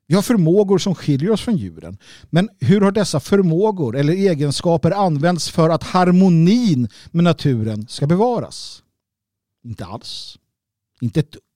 [0.08, 1.98] vi har förmågor som skiljer oss från djuren.
[2.30, 8.84] Men hur har dessa förmågor eller egenskaper använts för att harmonin med naturen ska bevaras?
[9.64, 10.38] Inte alls.
[11.02, 11.49] Inte ett dugg.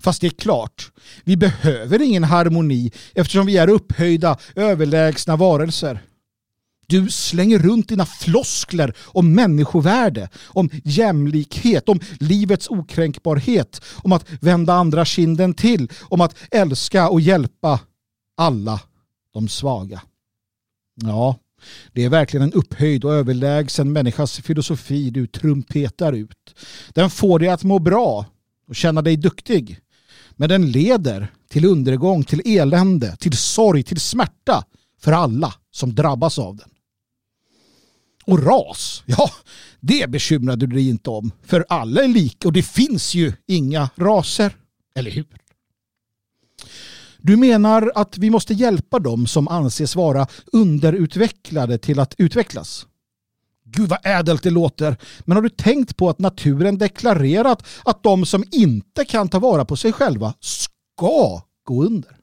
[0.00, 0.92] Fast det är klart,
[1.24, 6.02] vi behöver ingen harmoni eftersom vi är upphöjda, överlägsna varelser.
[6.88, 14.72] Du slänger runt dina floskler om människovärde, om jämlikhet, om livets okränkbarhet, om att vända
[14.72, 17.80] andra kinden till, om att älska och hjälpa
[18.36, 18.80] alla
[19.32, 20.02] de svaga.
[20.94, 21.36] Ja,
[21.92, 26.54] det är verkligen en upphöjd och överlägsen människas filosofi du trumpetar ut.
[26.88, 28.24] Den får dig att må bra
[28.68, 29.80] och känna dig duktig.
[30.36, 34.64] Men den leder till undergång, till elände, till sorg, till smärta
[35.00, 36.68] för alla som drabbas av den.
[38.24, 39.30] Och ras, ja,
[39.80, 41.32] det bekymrar du dig inte om.
[41.42, 44.56] För alla är lika och det finns ju inga raser.
[44.94, 45.26] Eller hur?
[47.18, 52.86] Du menar att vi måste hjälpa dem som anses vara underutvecklade till att utvecklas?
[53.68, 54.96] Gud vad ädelt det låter.
[55.24, 59.64] Men har du tänkt på att naturen deklarerat att de som inte kan ta vara
[59.64, 62.16] på sig själva ska gå under?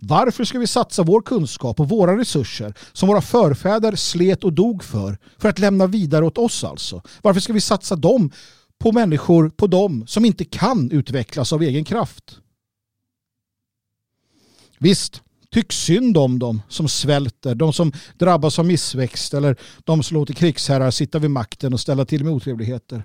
[0.00, 4.84] Varför ska vi satsa vår kunskap och våra resurser som våra förfäder slet och dog
[4.84, 7.02] för, för att lämna vidare åt oss alltså?
[7.22, 8.30] Varför ska vi satsa dem
[8.78, 12.38] på människor, på dem som inte kan utvecklas av egen kraft?
[14.78, 15.22] Visst,
[15.54, 20.34] tyck synd om dem som svälter, de som drabbas av missväxt eller de som låter
[20.34, 23.04] krigsherrar sitta vid makten och ställa till med otrevligheter.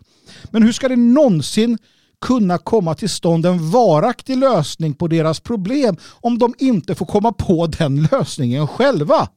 [0.52, 1.78] Men hur ska det någonsin
[2.22, 7.32] kunna komma till stånd en varaktig lösning på deras problem om de inte får komma
[7.34, 9.30] på den lösningen själva?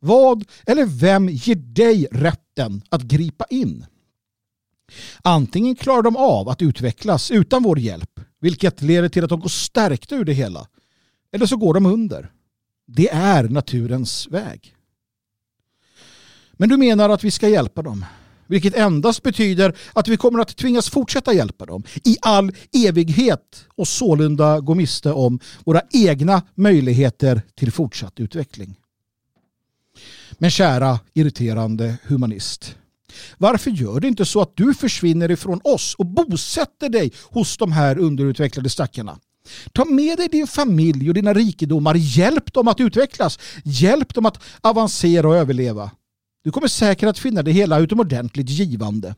[0.00, 3.86] Vad eller vem ger dig rätten att gripa in?
[5.22, 9.48] Antingen klarar de av att utvecklas utan vår hjälp, vilket leder till att de går
[9.48, 10.66] stärkta ur det hela.
[11.32, 12.30] Eller så går de under.
[12.86, 14.76] Det är naturens väg.
[16.52, 18.04] Men du menar att vi ska hjälpa dem.
[18.46, 22.52] Vilket endast betyder att vi kommer att tvingas fortsätta hjälpa dem i all
[22.86, 28.76] evighet och sålunda gå miste om våra egna möjligheter till fortsatt utveckling.
[30.38, 32.76] Men kära irriterande humanist.
[33.38, 37.72] Varför gör det inte så att du försvinner ifrån oss och bosätter dig hos de
[37.72, 39.18] här underutvecklade stackarna?
[39.72, 41.94] Ta med dig din familj och dina rikedomar.
[41.94, 43.38] Hjälp dem att utvecklas.
[43.64, 45.90] Hjälp dem att avancera och överleva.
[46.44, 49.14] Du kommer säkert att finna det hela utomordentligt givande.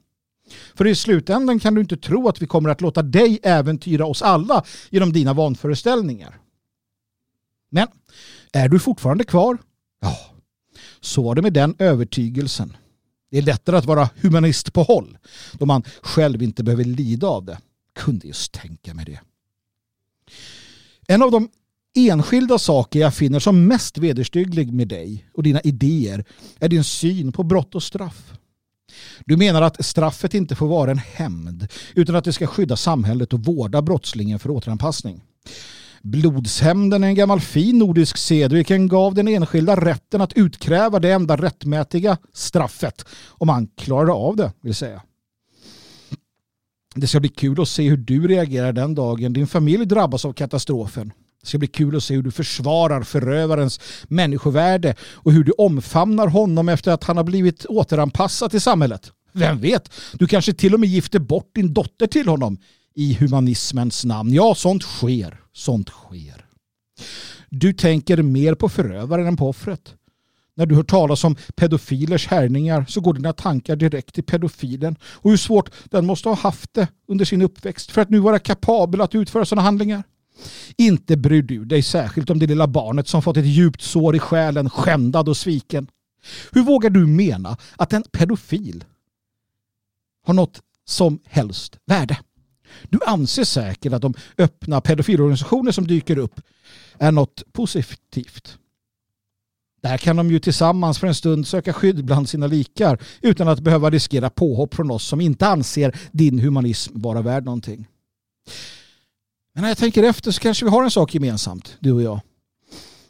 [0.74, 4.22] För i slutändan kan du inte tro att vi kommer att låta dig äventyra oss
[4.22, 6.38] alla genom dina vanföreställningar.
[7.70, 7.88] Men
[8.52, 9.58] är du fortfarande kvar?
[10.00, 10.16] Ja,
[11.00, 12.76] så var det med den övertygelsen.
[13.30, 15.18] Det är lättare att vara humanist på håll
[15.52, 17.58] då man själv inte behöver lida av det.
[17.94, 19.20] Kunde just tänka mig det.
[21.10, 21.48] En av de
[21.96, 26.24] enskilda saker jag finner som mest vederstygglig med dig och dina idéer
[26.58, 28.32] är din syn på brott och straff.
[29.24, 33.32] Du menar att straffet inte får vara en hämnd utan att det ska skydda samhället
[33.32, 35.22] och vårda brottslingen för återanpassning.
[36.02, 41.12] Blodshämnden är en gammal fin nordisk sed vilken gav den enskilda rätten att utkräva det
[41.12, 45.02] enda rättmätiga straffet om han klarade av det vill säga.
[46.94, 50.32] Det ska bli kul att se hur du reagerar den dagen din familj drabbas av
[50.32, 51.12] katastrofen.
[51.40, 56.26] Det ska bli kul att se hur du försvarar förövarens människovärde och hur du omfamnar
[56.26, 59.12] honom efter att han har blivit återanpassad till samhället.
[59.32, 62.58] Vem vet, du kanske till och med gifter bort din dotter till honom
[62.94, 64.32] i humanismens namn.
[64.32, 65.40] Ja, sånt sker.
[65.52, 66.44] Sånt sker.
[67.50, 69.94] Du tänker mer på förövaren än på offret.
[70.58, 75.30] När du hör talas om pedofilers härningar så går dina tankar direkt till pedofilen och
[75.30, 79.00] hur svårt den måste ha haft det under sin uppväxt för att nu vara kapabel
[79.00, 80.02] att utföra sådana handlingar.
[80.76, 84.18] Inte bryr du dig särskilt om det lilla barnet som fått ett djupt sår i
[84.18, 85.86] själen, skändad och sviken.
[86.52, 88.84] Hur vågar du mena att en pedofil
[90.26, 92.18] har något som helst värde?
[92.88, 96.40] Du anser säkert att de öppna pedofilorganisationer som dyker upp
[96.98, 98.58] är något positivt.
[99.80, 103.60] Där kan de ju tillsammans för en stund söka skydd bland sina likar utan att
[103.60, 107.86] behöva riskera påhopp från oss som inte anser din humanism vara värd någonting.
[109.54, 112.20] Men när jag tänker efter så kanske vi har en sak gemensamt, du och jag.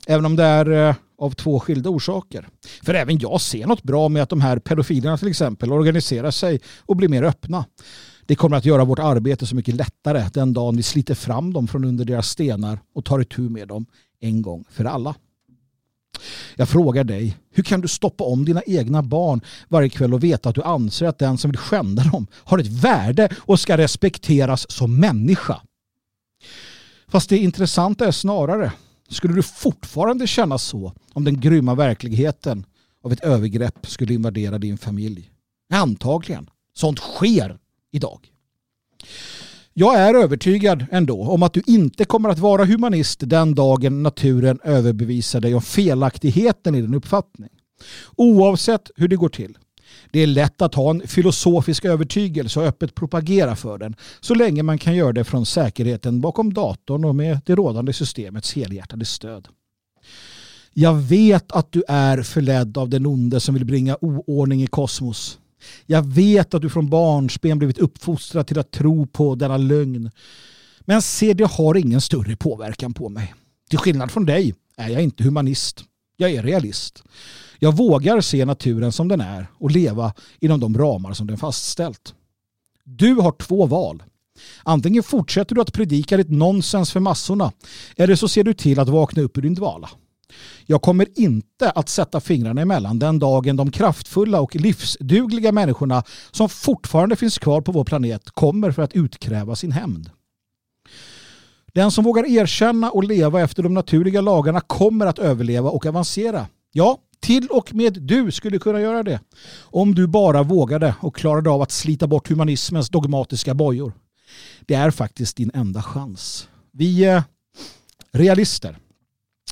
[0.07, 2.49] Även om det är eh, av två skilda orsaker.
[2.83, 6.61] För även jag ser något bra med att de här pedofilerna till exempel organiserar sig
[6.79, 7.65] och blir mer öppna.
[8.27, 11.69] Det kommer att göra vårt arbete så mycket lättare den dagen vi sliter fram dem
[11.69, 13.87] från under deras stenar och tar itu med dem
[14.21, 15.15] en gång för alla.
[16.57, 20.49] Jag frågar dig, hur kan du stoppa om dina egna barn varje kväll och veta
[20.49, 24.71] att du anser att den som vill skända dem har ett värde och ska respekteras
[24.71, 25.61] som människa?
[27.09, 28.73] Fast det intressanta är snarare,
[29.09, 32.65] skulle du fortfarande känna så om den grymma verkligheten
[33.05, 35.31] av ett övergrepp skulle invadera din familj?
[35.73, 36.51] Antagligen.
[36.75, 37.59] Sånt sker
[37.91, 38.29] idag.
[39.81, 44.59] Jag är övertygad ändå om att du inte kommer att vara humanist den dagen naturen
[44.65, 47.51] överbevisar dig om felaktigheten i din uppfattning.
[48.17, 49.59] Oavsett hur det går till.
[50.11, 54.63] Det är lätt att ha en filosofisk övertygelse och öppet propagera för den så länge
[54.63, 59.49] man kan göra det från säkerheten bakom datorn och med det rådande systemets helhjärtade stöd.
[60.73, 65.39] Jag vet att du är förledd av den onde som vill bringa oordning i kosmos.
[65.87, 70.11] Jag vet att du från barnsben blivit uppfostrad till att tro på denna lögn.
[70.81, 73.35] Men se, det har ingen större påverkan på mig.
[73.71, 75.85] Till skillnad från dig är jag inte humanist.
[76.17, 77.03] Jag är realist.
[77.59, 82.15] Jag vågar se naturen som den är och leva inom de ramar som den fastställt.
[82.85, 84.03] Du har två val.
[84.63, 87.53] Antingen fortsätter du att predika ditt nonsens för massorna
[87.97, 89.91] eller så ser du till att vakna upp ur din dvala.
[90.67, 96.49] Jag kommer inte att sätta fingrarna emellan den dagen de kraftfulla och livsdugliga människorna som
[96.49, 100.11] fortfarande finns kvar på vår planet kommer för att utkräva sin hämnd.
[101.75, 106.47] Den som vågar erkänna och leva efter de naturliga lagarna kommer att överleva och avancera.
[106.73, 109.21] Ja, till och med du skulle kunna göra det.
[109.61, 113.93] Om du bara vågade och klarade av att slita bort humanismens dogmatiska bojor.
[114.61, 116.49] Det är faktiskt din enda chans.
[116.73, 117.23] Vi är
[118.13, 118.79] realister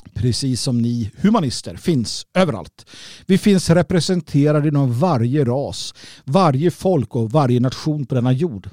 [0.07, 2.85] precis som ni humanister, finns överallt.
[3.25, 5.93] Vi finns representerade inom varje ras,
[6.25, 8.69] varje folk och varje nation på denna jord.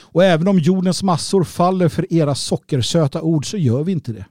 [0.00, 4.26] Och även om jordens massor faller för era sockersöta ord så gör vi inte det.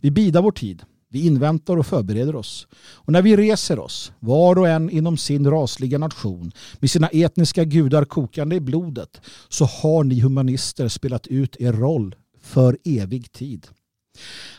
[0.00, 0.82] Vi bidar vår tid.
[1.14, 2.66] Vi inväntar och förbereder oss.
[2.76, 7.64] Och när vi reser oss, var och en inom sin rasliga nation, med sina etniska
[7.64, 13.66] gudar kokande i blodet, så har ni humanister spelat ut er roll för evig tid.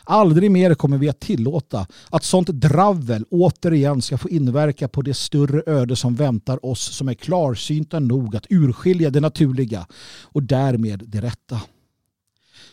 [0.04, 5.14] Aldrig mer kommer vi att tillåta att sånt dravel återigen ska få inverka på det
[5.14, 9.86] större öde som väntar oss som är klarsynta nog att urskilja det naturliga
[10.22, 11.60] och därmed det rätta.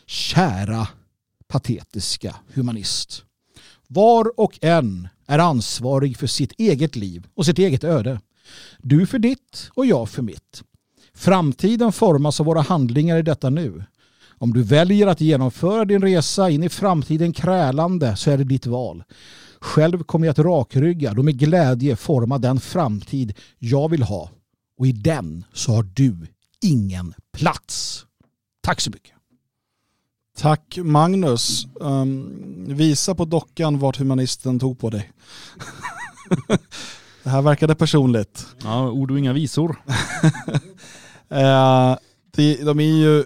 [0.05, 0.87] Kära
[1.47, 3.23] patetiska humanist.
[3.87, 8.21] Var och en är ansvarig för sitt eget liv och sitt eget öde.
[8.77, 10.63] Du för ditt och jag för mitt.
[11.13, 13.83] Framtiden formas av våra handlingar i detta nu.
[14.43, 18.65] Om du väljer att genomföra din resa in i framtiden krälande så är det ditt
[18.65, 19.03] val.
[19.59, 24.29] Själv kommer jag att rakryggad och med glädje forma den framtid jag vill ha.
[24.77, 26.27] Och i den så har du
[26.61, 28.05] ingen plats.
[28.61, 29.11] Tack så mycket.
[30.37, 31.67] Tack Magnus.
[31.79, 35.11] Um, visa på dockan vart humanisten tog på dig.
[37.23, 38.45] det här verkade personligt.
[38.63, 39.69] Ja, ord och inga visor.
[41.31, 41.97] uh,
[42.35, 43.25] de, de är ju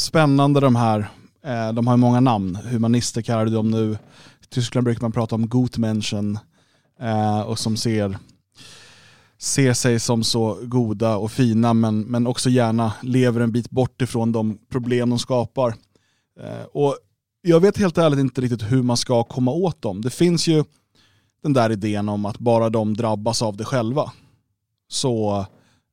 [0.00, 1.10] spännande de här.
[1.44, 2.54] Eh, de har många namn.
[2.56, 3.92] Humanister kallar de dem nu.
[4.42, 6.38] I Tyskland brukar man prata om Gutmenschen
[7.00, 8.18] eh, och som ser,
[9.38, 14.02] ser sig som så goda och fina men, men också gärna lever en bit bort
[14.02, 15.74] ifrån de problem de skapar.
[16.40, 16.96] Eh, och
[17.42, 20.02] jag vet helt ärligt inte riktigt hur man ska komma åt dem.
[20.02, 20.64] Det finns ju
[21.42, 24.12] den där idén om att bara de drabbas av det själva
[24.88, 25.46] så,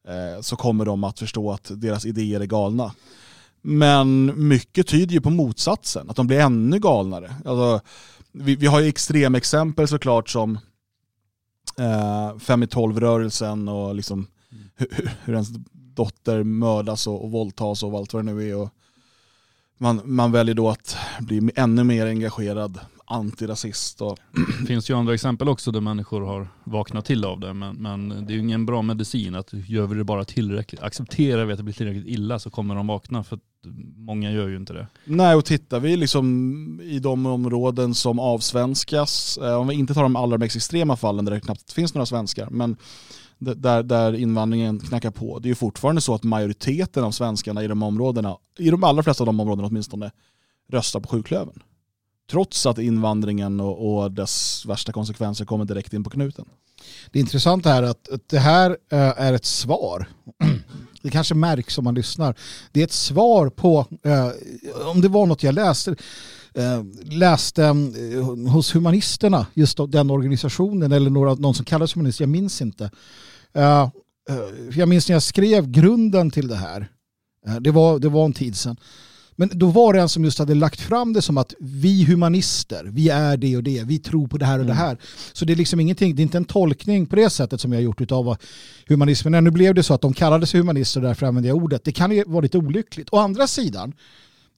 [0.08, 2.92] eh, så kommer de att förstå att deras idéer är galna.
[3.62, 7.36] Men mycket tyder ju på motsatsen, att de blir ännu galnare.
[7.46, 7.82] Alltså,
[8.32, 10.60] vi, vi har ju extremexempel såklart som
[11.78, 14.28] eh, 5 i 12-rörelsen och liksom
[14.76, 18.56] hur, hur ens dotter mördas och, och våldtas och allt vad det nu är.
[18.56, 18.70] Och
[19.78, 24.02] man, man väljer då att bli ännu mer engagerad antirasist.
[24.02, 24.20] Och...
[24.60, 27.54] Det finns ju andra exempel också där människor har vaknat till av det.
[27.54, 31.46] Men, men det är ju ingen bra medicin att gör vi det bara tillräckligt, accepterar
[31.46, 33.24] vi att det blir tillräckligt illa så kommer de vakna.
[33.24, 33.40] För
[33.96, 34.88] många gör ju inte det.
[35.06, 40.04] Nej, och tittar vi liksom i de områden som avsvenskas, eh, om vi inte tar
[40.04, 42.78] de allra mest extrema fallen där det knappt finns några svenskar, men
[43.38, 45.40] där, där invandringen knackar på.
[45.40, 49.04] Det är ju fortfarande så att majoriteten av svenskarna i de områdena, i de allra
[49.04, 50.12] flesta av de områdena åtminstone,
[50.70, 51.64] röstar på sjuklövern.
[52.32, 56.46] Trots att invandringen och, och dess värsta konsekvenser kommer direkt in på knuten.
[57.12, 60.08] Det intressanta är att, att det här eh, är ett svar.
[61.02, 62.36] Det kanske märks om man lyssnar.
[62.72, 64.30] Det är ett svar på, eh,
[64.92, 65.96] om det var något jag läste,
[66.54, 67.76] eh, läste
[68.52, 72.92] hos Humanisterna, just den organisationen, eller några, någon som kallas humanist, jag minns inte.
[74.74, 76.88] jag minns när jag skrev grunden till det här.
[77.60, 78.78] det, var, det var en tid sedan.
[79.40, 82.84] Men då var det en som just hade lagt fram det som att vi humanister,
[82.84, 84.68] vi är det och det, vi tror på det här och mm.
[84.68, 84.98] det här.
[85.34, 87.80] Så det är liksom ingenting, det är inte en tolkning på det sättet som jag
[87.80, 88.38] har gjort av vad
[88.88, 89.42] humanismen är.
[89.42, 91.84] Nu blev det så att de kallade sig humanister och därför använde jag ordet.
[91.84, 93.10] Det kan ju vara lite olyckligt.
[93.12, 93.94] Å andra sidan,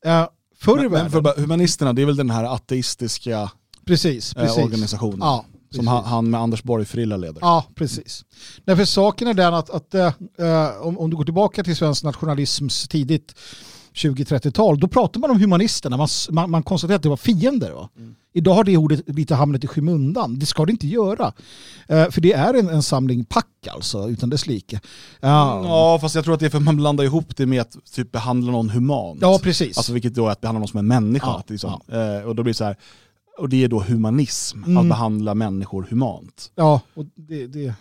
[0.03, 0.27] eh,
[0.59, 1.11] förr i världen...
[1.11, 3.51] För humanisterna, det är väl den här ateistiska
[3.85, 4.57] precis, precis.
[4.57, 5.19] Eh, organisationen.
[5.21, 7.39] Ja, som han, han, med Anders Borg Frilla leder.
[7.41, 8.25] Ja, precis.
[8.65, 10.11] Därför saken är den att, att äh,
[10.81, 13.35] om, om du går tillbaka till svensk nationalisms tidigt
[13.93, 17.71] 20-30-tal, då pratade man om humanisterna, man, man, man konstaterade att det var fiender.
[17.71, 17.89] Va?
[17.97, 18.15] Mm.
[18.33, 20.39] Idag har det ordet lite hamnat i skymundan.
[20.39, 21.33] Det ska det inte göra.
[21.91, 24.75] Uh, för det är en, en samling pack alltså, utan dess like.
[24.75, 24.81] Uh,
[25.21, 27.75] ja, fast jag tror att det är för att man blandar ihop det med att
[27.91, 29.19] typ behandla någon humant.
[29.21, 29.77] Ja, precis.
[29.77, 31.27] Alltså vilket då är att behandla någon som en människa.
[31.27, 31.81] Ja, liksom.
[31.85, 32.19] ja.
[32.19, 32.75] Uh, och då blir det så här,
[33.37, 34.77] och det är då humanism, mm.
[34.77, 36.51] att behandla människor humant.
[36.55, 37.73] Ja, och det, det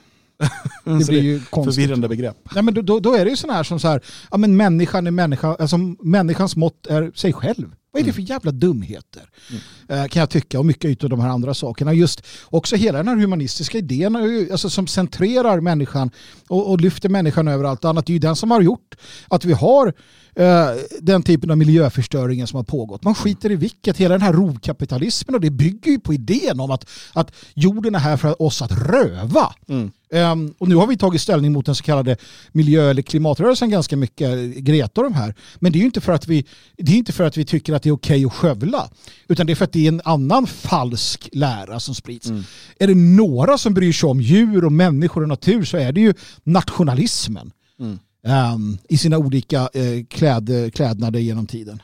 [0.84, 1.74] det blir ju konstigt.
[1.74, 2.36] Förvirrande begrepp.
[2.54, 5.06] Ja, men då, då är det ju sådana här som så här, ja men människan
[5.06, 7.74] är människa, alltså människans mått är sig själv.
[7.90, 9.30] Vad är det för jävla dumheter?
[9.50, 10.02] Mm.
[10.02, 11.92] Eh, kan jag tycka, och mycket av de här andra sakerna.
[11.92, 16.10] Just också hela den här humanistiska idén alltså, som centrerar människan
[16.48, 18.06] och, och lyfter människan över allt annat.
[18.06, 18.94] Det är ju den som har gjort
[19.28, 19.94] att vi har
[20.38, 20.70] Eh,
[21.00, 23.04] den typen av miljöförstöring som har pågått.
[23.04, 23.96] Man skiter i vilket.
[23.96, 27.98] Hela den här rovkapitalismen och det bygger ju på idén om att, att jorden är
[27.98, 29.54] här för oss att röva.
[29.68, 29.90] Mm.
[30.10, 32.16] Um, och nu har vi tagit ställning mot den så kallade
[32.52, 35.34] miljö eller klimatrörelsen ganska mycket, Greta och de här.
[35.58, 36.44] Men det är ju inte för att vi,
[36.76, 38.90] det är inte för att vi tycker att det är okej att skövla.
[39.28, 42.26] Utan det är för att det är en annan falsk lära som sprids.
[42.26, 42.42] Mm.
[42.78, 46.00] Är det några som bryr sig om djur och människor och natur så är det
[46.00, 47.52] ju nationalismen.
[47.80, 51.82] Mm um, i sina olika uh, kläd, klädnader genom tiden.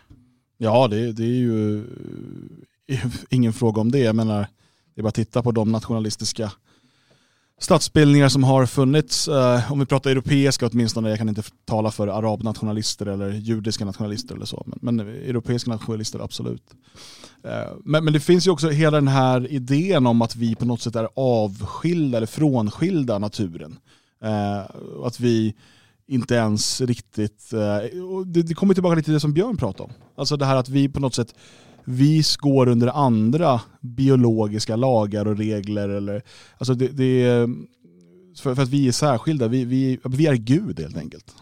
[0.59, 1.85] Ja, det, det, är ju
[3.31, 3.99] ingen fråga om det.
[3.99, 4.47] Jag menar,
[4.95, 6.53] det är bara att titta på de nationalistiska
[7.61, 12.09] statsbildningar som har funnits, eh, om vi pratar europeiska åtminstone, jag kan inte tala för
[12.09, 16.62] arabnationalister eller judiska nationalister eller så, men, men europeiska nationalister absolut.
[17.44, 20.64] Eh, men, men, det finns ju också hela den här idén om att vi på
[20.64, 23.78] något sätt är avskilda eller frånskilda naturen.
[24.22, 24.62] Eh,
[25.05, 25.55] att vi
[26.07, 29.92] inte ens riktigt, eh, det, det kommer tillbaka lite till det som Björn pratade om.
[30.16, 31.34] Alltså det här att vi på något sätt,
[31.85, 35.89] vi går under andra biologiska lagar och regler.
[35.89, 36.22] Eller,
[36.59, 37.47] alltså det, det
[38.39, 41.35] för, för, att vi är särskilda, vi, vi, vi är Gud helt enkelt.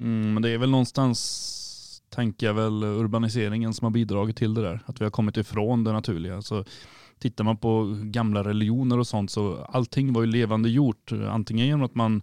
[0.00, 4.62] Mm, men det är väl någonstans, tänker jag väl, urbaniseringen som har bidragit till det
[4.62, 4.80] där.
[4.86, 6.42] Att vi har kommit ifrån det naturliga.
[6.42, 6.64] Så
[7.18, 11.12] tittar man på gamla religioner och sånt så allting var ju levande gjort.
[11.12, 12.22] Eh, antingen genom att man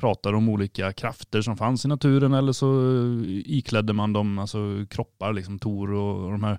[0.00, 4.58] pratar om olika krafter som fanns i naturen eller så eh, iklädde man dem alltså
[4.90, 6.58] kroppar, liksom Tor och, och de här.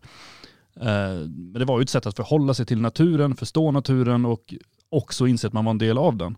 [0.75, 4.53] Eh, men det var ju ett sätt att förhålla sig till naturen, förstå naturen och
[4.89, 6.37] också inse att man var en del av den.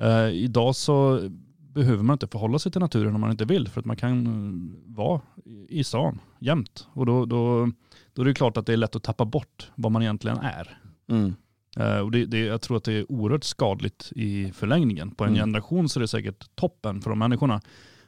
[0.00, 1.20] Eh, idag så
[1.58, 4.26] behöver man inte förhålla sig till naturen om man inte vill för att man kan
[4.26, 5.20] eh, vara
[5.68, 6.88] i stan jämt.
[6.92, 7.70] Och då, då,
[8.12, 10.78] då är det klart att det är lätt att tappa bort vad man egentligen är.
[11.08, 11.34] Mm.
[11.78, 15.10] Uh, och det, det, jag tror att det är oerhört skadligt i förlängningen.
[15.10, 15.40] På en mm.
[15.40, 17.60] generation så är det säkert toppen för de människorna.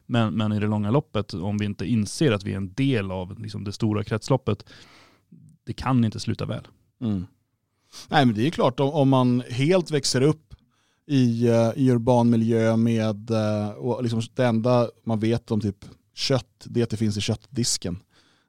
[0.06, 3.10] Men, men i det långa loppet, om vi inte inser att vi är en del
[3.10, 4.64] av liksom, det stora kretsloppet,
[5.64, 6.68] det kan inte sluta väl.
[7.00, 7.26] Mm.
[8.08, 10.54] Nej men det är klart, om, om man helt växer upp
[11.06, 15.84] i, uh, i urban miljö med, uh, och liksom det enda man vet om typ
[16.14, 17.98] kött, det är att det finns i köttdisken.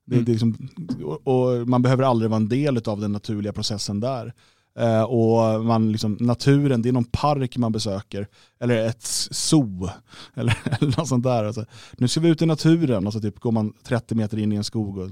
[0.05, 0.25] Det, mm.
[0.25, 0.69] det liksom,
[1.03, 4.33] och, och man behöver aldrig vara en del av den naturliga processen där
[4.79, 8.27] Eh, och man liksom, naturen, det är någon park man besöker.
[8.59, 9.89] Eller ett zoo.
[10.33, 11.43] Eller, eller något sånt där.
[11.43, 11.65] Alltså,
[11.97, 14.55] nu ska vi ut i naturen och så typ går man 30 meter in i
[14.55, 14.97] en skog.
[14.97, 15.09] Och,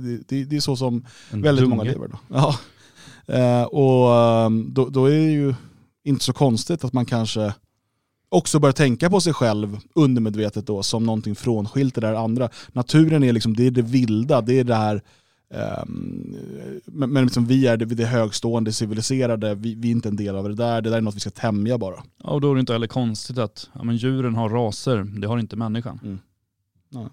[0.00, 1.76] det, det, det är så som En väldigt dunge.
[1.76, 2.08] många lever.
[2.08, 2.18] Då.
[2.28, 2.56] Ja.
[3.34, 5.54] Eh, och ehm, då, då är det ju
[6.04, 7.54] inte så konstigt att man kanske
[8.28, 12.48] också börjar tänka på sig själv undermedvetet då som någonting frånskilt det där andra.
[12.72, 15.02] Naturen är liksom, det är det vilda, det är det här
[15.54, 16.36] ehm,
[16.86, 20.36] men men liksom vi är det, det högstående, civiliserade, vi, vi är inte en del
[20.36, 22.02] av det där, det där är något vi ska tämja bara.
[22.22, 25.26] Ja, och då är det inte heller konstigt att ja, men djuren har raser, det
[25.26, 26.00] har inte människan.
[26.02, 26.18] Mm.
[26.88, 27.08] Nej.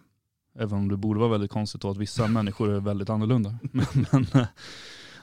[0.59, 3.57] Även om det borde vara väldigt konstigt då att vissa människor är väldigt annorlunda.
[3.71, 4.47] Men, men eh,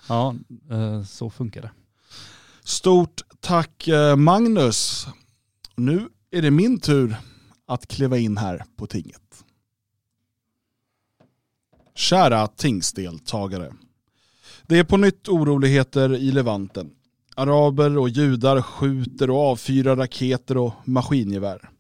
[0.08, 0.34] ja,
[0.70, 1.70] eh, så funkar det.
[2.64, 5.06] Stort tack eh, Magnus.
[5.76, 7.16] Nu är det min tur
[7.66, 9.24] att kliva in här på tinget.
[11.97, 13.72] Kära tingsdeltagare.
[14.66, 16.90] Det är på nytt oroligheter i Levanten.
[17.36, 21.70] Araber och judar skjuter och avfyrar raketer och maskingevär.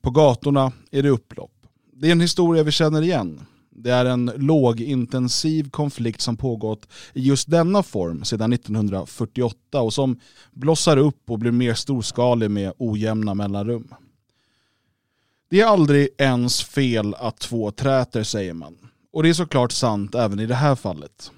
[0.00, 1.52] På gatorna är det upplopp.
[1.92, 3.40] Det är en historia vi känner igen.
[3.70, 10.20] Det är en lågintensiv konflikt som pågått i just denna form sedan 1948 och som
[10.52, 13.94] blossar upp och blir mer storskalig med ojämna mellanrum.
[15.50, 18.89] Det är aldrig ens fel att två träter säger man.
[19.12, 21.30] Och det är såklart sant även i det här fallet.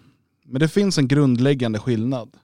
[0.44, 2.36] Men det finns en grundläggande skillnad.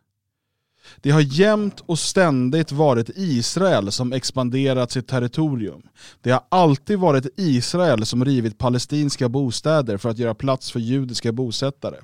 [0.97, 5.83] Det har jämt och ständigt varit Israel som expanderat sitt territorium.
[6.21, 11.33] Det har alltid varit Israel som rivit palestinska bostäder för att göra plats för judiska
[11.33, 11.97] bosättare.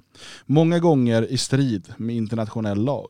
[0.46, 3.08] Många gånger i strid med internationell lag.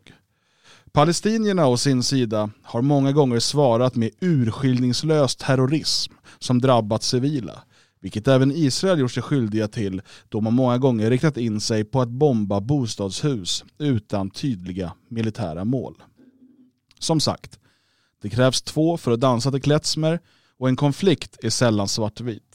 [0.92, 7.62] Palestinierna å sin sida har många gånger svarat med urskillningslös terrorism som drabbat civila.
[8.04, 12.00] Vilket även Israel gjort sig skyldiga till då man många gånger riktat in sig på
[12.00, 16.02] att bomba bostadshus utan tydliga militära mål.
[16.98, 17.58] Som sagt,
[18.22, 20.20] det krävs två för att dansa till klezmer
[20.58, 22.53] och en konflikt är sällan svartvit.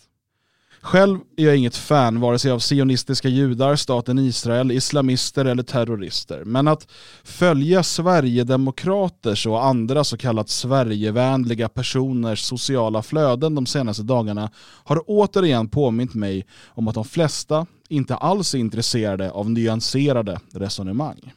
[0.82, 6.44] Själv är jag inget fan vare sig av sionistiska judar, staten Israel, islamister eller terrorister.
[6.46, 6.88] Men att
[7.24, 14.52] följa Sverigedemokraters och andra så kallat Sverigevänliga personers sociala flöden de senaste dagarna
[14.84, 21.34] har återigen påmint mig om att de flesta inte alls är intresserade av nyanserade resonemang.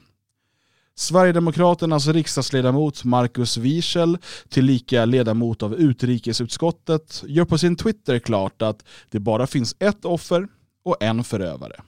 [0.95, 4.19] Sverigedemokraternas riksdagsledamot Markus Wiechel,
[4.49, 10.49] tillika ledamot av utrikesutskottet, gör på sin Twitter klart att det bara finns ett offer
[10.85, 11.83] och en förövare.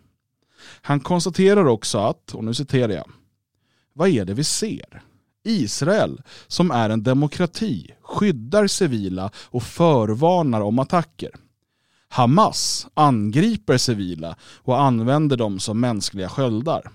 [0.83, 3.11] Han konstaterar också att, och nu citerar jag,
[3.93, 5.03] vad är det vi ser?
[5.45, 11.31] Israel, som är en demokrati, skyddar civila och förvarnar om attacker.
[12.09, 16.91] Hamas angriper civila och använder dem som mänskliga sköldar.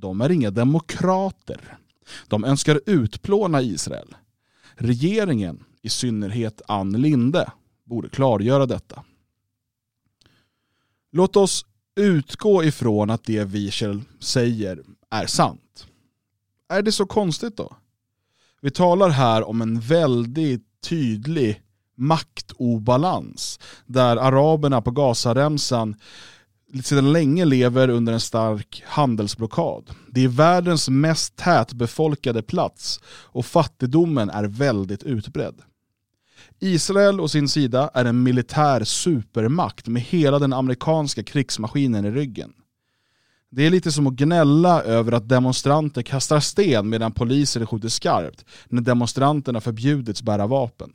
[0.00, 1.78] De är inga demokrater.
[2.28, 4.16] De önskar utplåna Israel.
[4.74, 7.52] Regeringen, i synnerhet Ann Linde,
[7.84, 9.04] borde klargöra detta.
[11.12, 11.66] Låt oss
[11.96, 15.86] utgå ifrån att det Wiechel säger är sant.
[16.68, 17.76] Är det så konstigt då?
[18.60, 21.62] Vi talar här om en väldigt tydlig
[21.96, 25.96] maktobalans där araberna på Gazaremsan
[26.82, 29.90] sedan länge lever under en stark handelsblockad.
[30.08, 35.62] Det är världens mest tätbefolkade plats och fattigdomen är väldigt utbredd.
[36.60, 42.52] Israel å sin sida är en militär supermakt med hela den amerikanska krigsmaskinen i ryggen.
[43.50, 48.44] Det är lite som att gnälla över att demonstranter kastar sten medan poliser skjuter skarpt
[48.68, 50.92] när demonstranterna förbjudits bära vapen.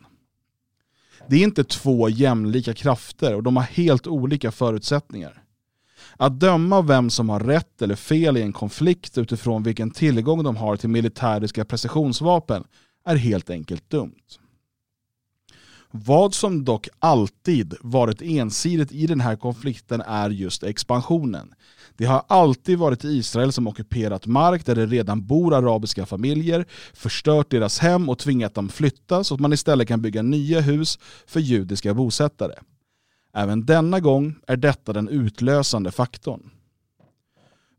[1.27, 5.38] Det är inte två jämlika krafter och de har helt olika förutsättningar.
[6.17, 10.57] Att döma vem som har rätt eller fel i en konflikt utifrån vilken tillgång de
[10.57, 12.63] har till militäriska precisionsvapen
[13.05, 14.39] är helt enkelt dumt.
[15.91, 21.53] Vad som dock alltid varit ensidigt i den här konflikten är just expansionen.
[21.97, 27.51] Det har alltid varit Israel som ockuperat mark där det redan bor arabiska familjer, förstört
[27.51, 31.39] deras hem och tvingat dem flytta så att man istället kan bygga nya hus för
[31.39, 32.53] judiska bosättare.
[33.33, 36.49] Även denna gång är detta den utlösande faktorn.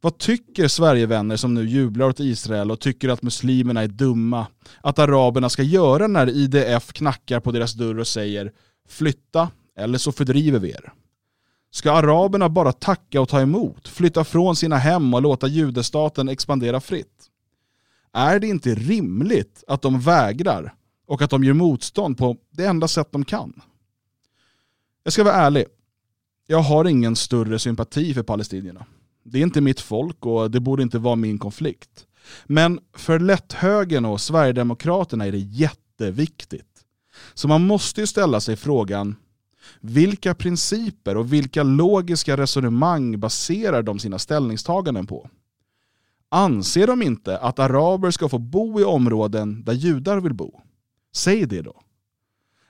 [0.00, 4.46] Vad tycker Sverigevänner som nu jublar åt Israel och tycker att muslimerna är dumma
[4.80, 8.52] att araberna ska göra när IDF knackar på deras dörr och säger
[8.88, 10.92] flytta eller så fördriver vi er?
[11.70, 16.80] Ska araberna bara tacka och ta emot, flytta från sina hem och låta judestaten expandera
[16.80, 17.26] fritt?
[18.12, 20.74] Är det inte rimligt att de vägrar
[21.06, 23.62] och att de gör motstånd på det enda sätt de kan?
[25.10, 25.64] Jag ska vara ärlig,
[26.46, 28.86] jag har ingen större sympati för palestinierna.
[29.24, 32.06] Det är inte mitt folk och det borde inte vara min konflikt.
[32.46, 36.84] Men för lätthögern och Sverigedemokraterna är det jätteviktigt.
[37.34, 39.16] Så man måste ju ställa sig frågan,
[39.80, 45.30] vilka principer och vilka logiska resonemang baserar de sina ställningstaganden på?
[46.28, 50.60] Anser de inte att araber ska få bo i områden där judar vill bo?
[51.12, 51.82] Säg det då.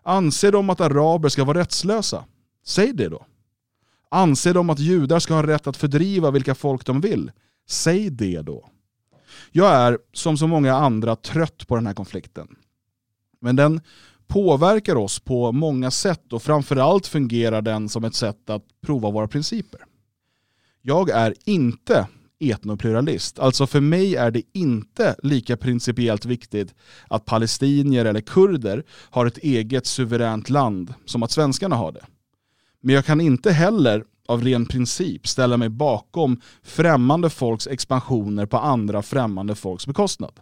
[0.02, 2.24] Anser de att araber ska vara rättslösa?
[2.64, 3.26] Säg det då.
[4.08, 7.32] Anser de att judar ska ha rätt att fördriva vilka folk de vill?
[7.68, 8.68] Säg det då.
[9.52, 12.48] Jag är, som så många andra, trött på den här konflikten.
[13.40, 13.80] Men den
[14.26, 19.28] påverkar oss på många sätt och framförallt fungerar den som ett sätt att prova våra
[19.28, 19.80] principer.
[20.82, 22.08] Jag är inte
[22.40, 23.38] etnopluralist.
[23.38, 26.74] Alltså för mig är det inte lika principiellt viktigt
[27.08, 32.04] att palestinier eller kurder har ett eget suveränt land som att svenskarna har det.
[32.80, 38.58] Men jag kan inte heller av ren princip ställa mig bakom främmande folks expansioner på
[38.58, 40.40] andra främmande folks bekostnad.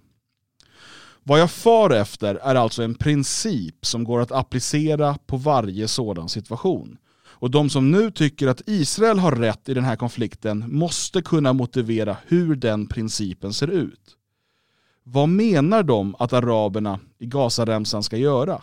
[1.22, 6.28] Vad jag far efter är alltså en princip som går att applicera på varje sådan
[6.28, 6.98] situation.
[7.40, 11.52] Och de som nu tycker att Israel har rätt i den här konflikten måste kunna
[11.52, 14.16] motivera hur den principen ser ut.
[15.04, 18.62] Vad menar de att araberna i Gazaremsan ska göra?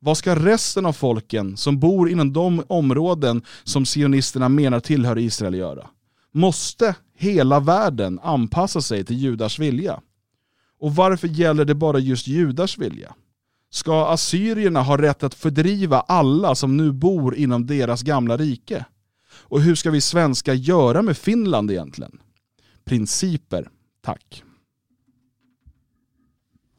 [0.00, 5.54] Vad ska resten av folken som bor inom de områden som sionisterna menar tillhör Israel
[5.54, 5.90] göra?
[6.32, 10.00] Måste hela världen anpassa sig till judars vilja?
[10.80, 13.14] Och varför gäller det bara just judars vilja?
[13.74, 18.84] Ska assyrierna ha rätt att fördriva alla som nu bor inom deras gamla rike?
[19.32, 22.20] Och hur ska vi svenskar göra med Finland egentligen?
[22.84, 23.68] Principer,
[24.04, 24.42] tack.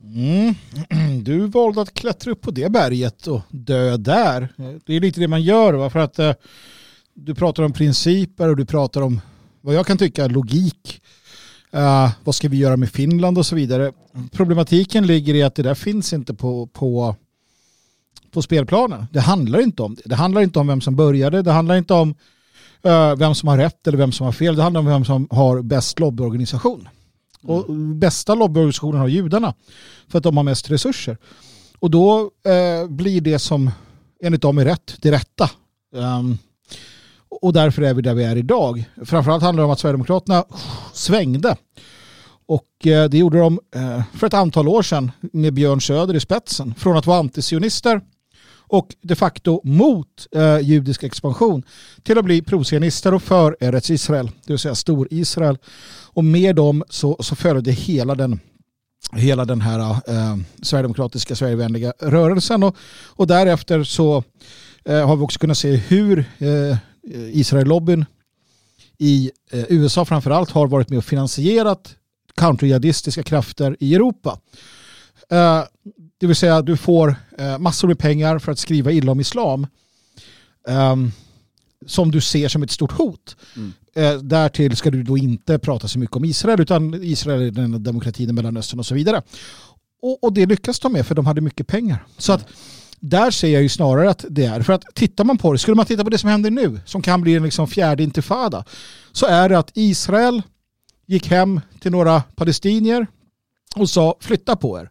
[0.03, 0.55] Mm.
[1.23, 4.49] Du valde att klättra upp på det berget och dö där.
[4.85, 5.73] Det är lite det man gör.
[5.73, 5.89] Va?
[5.89, 6.33] För att eh,
[7.13, 9.21] du pratar om principer och du pratar om
[9.61, 11.01] vad jag kan tycka logik.
[11.75, 13.91] Uh, vad ska vi göra med Finland och så vidare.
[14.31, 17.15] Problematiken ligger i att det där finns inte på, på,
[18.31, 19.05] på spelplanen.
[19.11, 20.01] Det handlar inte om det.
[20.05, 21.41] Det handlar inte om vem som började.
[21.41, 22.09] Det handlar inte om
[22.85, 24.55] uh, vem som har rätt eller vem som har fel.
[24.55, 26.89] Det handlar om vem som har bäst lobbyorganisation.
[27.43, 27.55] Mm.
[27.55, 29.53] Och bästa lobbyorganisationen har judarna
[30.07, 31.17] för att de har mest resurser.
[31.79, 33.71] Och då uh, blir det som
[34.23, 35.49] enligt dem är rätt, det rätta.
[35.93, 36.37] Um,
[37.41, 38.85] och därför är vi där vi är idag.
[39.05, 40.45] Framförallt handlar det om att Sverigedemokraterna
[40.93, 41.55] svängde.
[42.47, 46.19] Och eh, det gjorde de eh, för ett antal år sedan med Björn Söder i
[46.19, 46.75] spetsen.
[46.77, 48.01] Från att vara antisionister
[48.67, 51.63] och de facto mot eh, judisk expansion
[52.03, 55.57] till att bli prosionister och för Eretz Israel, det vill säga Stor-Israel.
[56.13, 58.39] Och med dem så, så följde hela den
[59.11, 62.75] hela den här eh, sverigedemokratiska, Sverigevänliga rörelsen och,
[63.05, 64.23] och därefter så
[64.85, 66.77] eh, har vi också kunnat se hur eh,
[67.13, 68.05] Israel-lobbyn
[68.97, 71.95] i eh, USA framförallt har varit med och finansierat
[72.35, 74.39] counterjihadistiska krafter i Europa.
[75.29, 75.63] Eh,
[76.17, 79.67] det vill säga du får eh, massor med pengar för att skriva illa om islam
[80.67, 81.11] ehm,
[81.85, 83.35] som du ser som ett stort hot.
[83.55, 83.73] Mm.
[84.21, 88.29] Därtill ska du då inte prata så mycket om Israel utan Israel är den demokratin
[88.29, 89.21] i Mellanöstern och så vidare.
[90.01, 92.05] Och, och det lyckas de med för de hade mycket pengar.
[92.17, 92.47] Så att
[93.09, 95.75] där ser jag ju snarare att det är, för att tittar man på det, skulle
[95.75, 98.63] man titta på det som händer nu, som kan bli en liksom fjärde intifada,
[99.11, 100.41] så är det att Israel
[101.05, 103.07] gick hem till några palestinier
[103.75, 104.89] och sa flytta på er.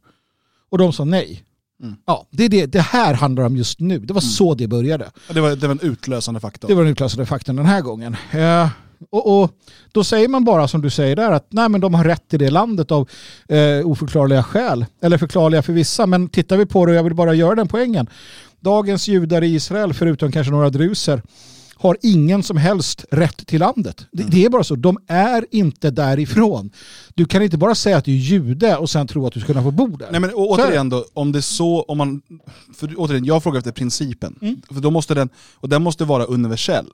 [0.70, 1.44] Och de sa nej.
[1.82, 1.96] Mm.
[2.06, 3.98] Ja, det, är det, det här handlar om just nu.
[3.98, 4.30] Det var mm.
[4.30, 5.10] så det började.
[5.28, 6.68] det, var, det var en utlösande faktor.
[6.68, 8.16] Det var en utlösande faktor den här gången.
[8.30, 8.68] Eh,
[9.11, 9.51] och, och,
[9.92, 12.38] då säger man bara som du säger där att nej, men de har rätt i
[12.38, 13.09] det landet av
[13.49, 14.86] eh, oförklarliga skäl.
[15.03, 16.07] Eller förklarliga för vissa.
[16.07, 18.07] Men tittar vi på det, och jag vill bara göra den poängen.
[18.61, 21.22] Dagens judar i Israel, förutom kanske några druser,
[21.76, 24.07] har ingen som helst rätt till landet.
[24.12, 24.76] Det, det, är bara så.
[24.76, 26.70] De är inte därifrån.
[27.14, 29.47] Du kan inte bara säga att du är jude och sen tro att du ska
[29.47, 30.09] kunna få bo där.
[30.11, 32.22] Nej, men återigen då, om det är så, om man,
[32.74, 34.38] för återigen, jag frågar efter principen.
[34.42, 34.62] Mm.
[34.68, 36.86] För då måste den, och den måste vara universell.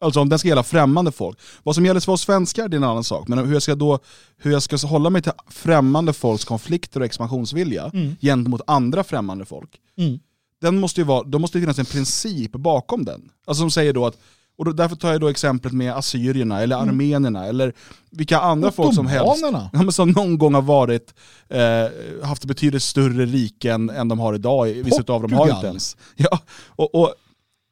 [0.00, 1.38] Alltså om den ska gälla främmande folk.
[1.62, 3.28] Vad som gäller för oss svenskar det är en annan sak.
[3.28, 3.98] Men hur jag ska, då,
[4.36, 8.16] hur jag ska hålla mig till främmande folks konflikter och expansionsvilja mm.
[8.20, 9.70] gentemot andra främmande folk.
[9.98, 10.18] Mm.
[10.60, 13.30] Den måste ju vara, då måste det finnas en princip bakom den.
[13.46, 14.18] Alltså som säger då att,
[14.58, 16.88] och då, därför tar jag då exemplet med assyrierna eller mm.
[16.88, 17.72] armenierna eller
[18.10, 19.44] vilka andra och folk som helst.
[19.72, 21.14] Ja, som någon gång har varit,
[21.48, 24.66] eh, haft betydligt större riken än de har idag.
[24.66, 25.96] Vissa av dem har inte ens.
[26.16, 27.14] Ja, och, och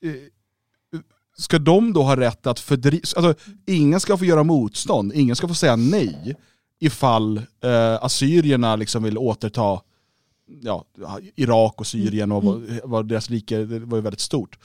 [0.05, 0.12] eh,
[1.39, 3.34] ska de då ha rätt att fördriva, alltså
[3.66, 6.36] ingen ska få göra motstånd, ingen ska få säga nej
[6.80, 9.80] ifall eh, assyrierna liksom vill återta
[10.61, 10.84] ja,
[11.36, 12.66] Irak och Syrien och mm.
[12.80, 14.59] vad, vad deras rike var väldigt stort.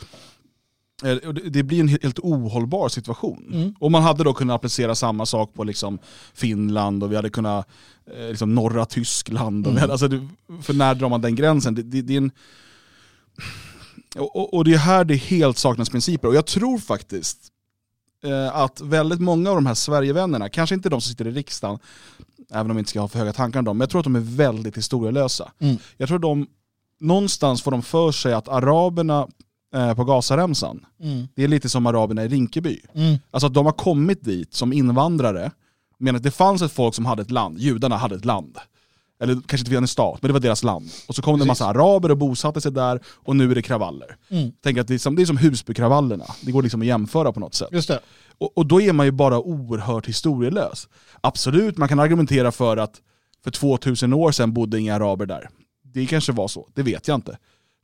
[1.03, 3.49] Eh, det- blir en helt ohållbar situation.
[3.53, 3.75] Mm.
[3.79, 5.99] Och man hade då kunnat applicera samma sak på liksom
[6.33, 7.67] Finland och vi hade kunnat,
[8.17, 9.67] eh, liksom norra Tyskland.
[9.67, 9.89] Och Mm.
[9.91, 10.09] alltså
[10.61, 11.75] för när drar man den gränsen?
[11.75, 12.31] Det, det, det är en,
[14.17, 16.27] och, och- och det är här det helt saknas principer.
[16.27, 17.39] Och jag tror faktiskt
[18.23, 21.79] eh, att väldigt många av de här Sverigevännerna, kanske inte de som sitter i riksdagen,
[22.51, 24.03] även om vi inte ska ha för höga tankar om dem, men jag tror att
[24.05, 25.51] de är väldigt historielösa.
[25.59, 25.77] Mm.
[25.97, 26.47] Jag tror de,
[26.99, 29.27] någonstans får de för sig att araberna
[29.75, 31.27] eh, på Gazaremsan, Mm.
[31.35, 32.79] det är lite som araberna i Rinkeby.
[32.93, 33.17] Mm.
[33.31, 35.51] Alltså att de har kommit dit som invandrare,
[35.97, 38.57] men att det fanns ett folk som hade ett land, judarna hade ett land.
[39.23, 40.89] Eller kanske inte en stat, men det var deras land.
[41.07, 43.61] Och så kom det en massa araber och bosatte sig där, och nu är det
[43.61, 44.17] kravaller.
[44.29, 44.51] Mm.
[44.63, 47.39] Tänk att det är som, det är som Husbykravallerna, det går liksom att jämföra på
[47.39, 47.69] något sätt.
[47.71, 47.99] Just det.
[48.37, 50.87] Och, och då är man ju bara oerhört historielös.
[51.21, 53.01] Absolut, man kan argumentera för att
[53.43, 55.49] för 2000 år sedan bodde inga araber där.
[55.93, 57.37] Det kanske var så, det vet jag inte.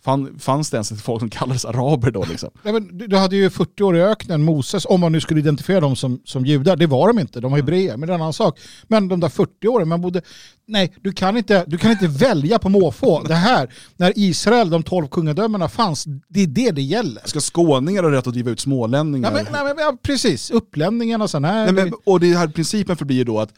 [0.04, 2.50] Fan, fanns det ens folk som kallades araber då liksom?
[2.64, 5.40] Nej, men du, du hade ju 40 år i öknen, Moses, om man nu skulle
[5.40, 6.76] identifiera dem som, som judar.
[6.76, 8.60] Det var de inte, de var hebreer, men det är en annan sak.
[8.88, 10.22] Men de där 40 åren, man bodde...
[10.68, 13.24] Nej, du kan inte, du kan inte välja på måfå.
[13.24, 17.22] Det här, när Israel, de 12 kungadömena fanns, det är det det gäller.
[17.26, 19.32] Ska skåningar ha rätt att driva ut smålänningar?
[19.32, 21.72] Nej, men, nej, men, ja, precis, upplänningarna och sån här.
[21.72, 23.54] Nej, men, och det här principen förblir ju då att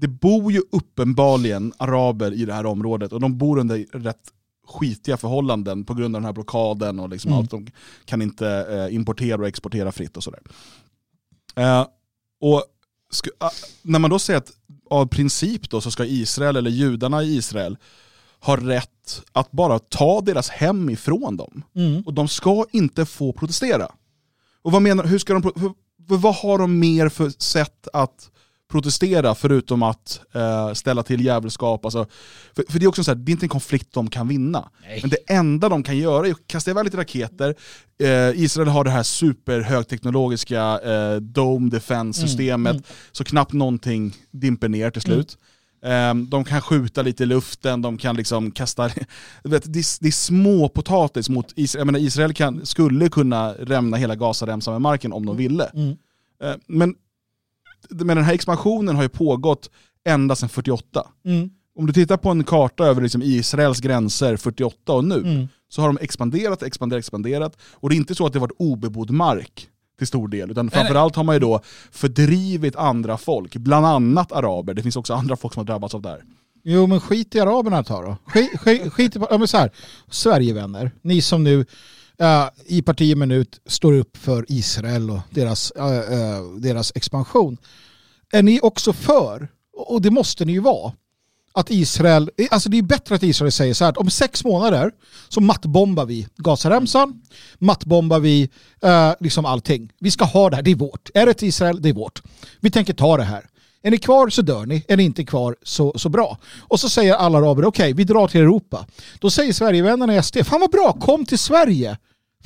[0.00, 4.32] det bor ju uppenbarligen araber i det här området och de bor under rätt
[4.68, 7.38] skitiga förhållanden på grund av den här blockaden och liksom Mm.
[7.40, 7.50] allt.
[7.50, 7.66] De
[8.04, 10.40] kan inte eh, importera och exportera fritt och sådär.
[11.56, 11.86] Eh,
[12.40, 12.64] och
[13.10, 13.50] sku, ah,
[13.82, 14.52] när man då säger att
[14.90, 17.76] av princip då så ska Israel, eller judarna i Israel,
[18.40, 21.62] ha rätt att bara ta deras hem ifrån dem.
[21.74, 22.02] Mm.
[22.02, 23.88] Och de ska inte få protestera.
[24.62, 28.30] Och vad menar hur ska de, vad har de mer för sätt att
[28.68, 31.84] protestera förutom att eh, ställa till jävelskap?
[31.84, 32.06] Alltså,
[32.56, 34.68] för, för det är också så här, det är inte en konflikt de kan vinna.
[35.00, 37.54] Men det enda de kan göra är att kasta iväg lite raketer.
[38.02, 44.90] Eh, Israel har det här superhögteknologiska eh, Dome Defense-systemet, Mm, så knappt någonting dimper ner
[44.90, 45.38] till slut.
[45.82, 48.90] Eh, de kan skjuta lite i luften, de kan liksom kasta...
[49.44, 51.80] Vet, det, är, det är små potatis mot Israel.
[51.80, 55.64] Jag menar, Israel kan, skulle kunna rämna hela Gazaremsan med marken om de ville.
[55.64, 55.96] Mm.
[56.42, 56.94] Eh, men,
[57.90, 59.70] men den här expansionen har ju pågått
[60.04, 61.06] ända sedan 48.
[61.24, 61.50] Mm.
[61.78, 65.48] Om du tittar på en karta över liksom Israels gränser 48 och nu, Mm.
[65.68, 67.56] så har de expanderat, expanderat, expanderat.
[67.74, 69.68] Och det är inte så att det har varit obebodd mark
[69.98, 71.60] till stor del, utan framförallt har man ju då
[71.90, 74.74] fördrivit andra folk, bland annat araber.
[74.74, 76.22] Det finns också andra folk som har drabbats av det här.
[76.64, 78.16] Jo men skit i araberna tar då.
[78.26, 79.70] Skit, skit, skit i, ja, men så här,
[80.10, 81.64] Sverigevänner, ni som nu
[82.66, 87.56] i parti och minut står upp för Israel och deras, eh, deras expansion.
[88.32, 90.92] Är ni också för, och det måste ni ju vara,
[91.52, 94.44] att Israel, eh, alltså det är bättre att Israel säger så här att om sex
[94.44, 94.92] månader
[95.28, 97.22] så mattbombar vi Gazaremsan,
[97.58, 98.48] mattbombar vi
[98.82, 99.92] eh, liksom allting.
[100.00, 101.10] Vi ska ha det här, det är vårt.
[101.14, 102.22] Är det till Israel, det är vårt.
[102.60, 103.44] Vi tänker ta det här.
[103.82, 106.38] Är ni kvar så dör ni, är ni inte kvar så, så bra.
[106.60, 108.86] Och så säger alla araber, okej vi drar till Europa.
[109.18, 111.96] Då säger Sverigevännerna i SD, fan vad bra, kom till Sverige.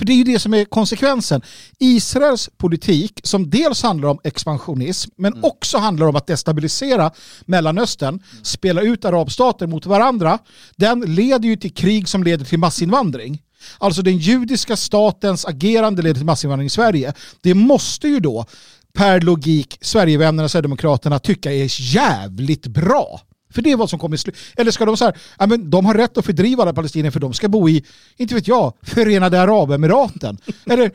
[0.03, 1.42] För det är ju det som är konsekvensen.
[1.78, 7.11] Israels politik som dels handlar om expansionism men också handlar om att destabilisera
[7.44, 10.38] Mellanöstern, spela ut arabstater mot varandra,
[10.76, 13.42] den leder ju till krig som leder till massinvandring.
[13.78, 17.12] Alltså den judiska statens agerande leder till massinvandring i Sverige.
[17.40, 18.46] Det måste ju då
[18.92, 23.20] per logik Sverigevännerna och Sverigedemokraterna tycka är jävligt bra.
[23.53, 24.36] För det är vad som kommer i slut.
[24.57, 27.20] Eller ska de så här, ja, men de har rätt att fördriva alla palestinier för
[27.20, 27.84] de ska bo i,
[28.16, 30.38] inte vet jag, Förenade Arabemiraten.
[30.66, 30.90] Eller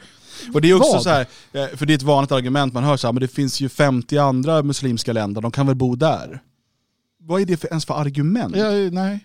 [0.53, 1.03] Och det är också Vad?
[1.03, 3.27] så här, eh, för det är ett vanligt argument man hör så här, men det
[3.27, 6.41] finns ju 50 andra muslimska länder, de kan väl bo där?
[7.19, 8.55] Vad är det för, ens för argument?
[8.55, 9.19] ja, nej.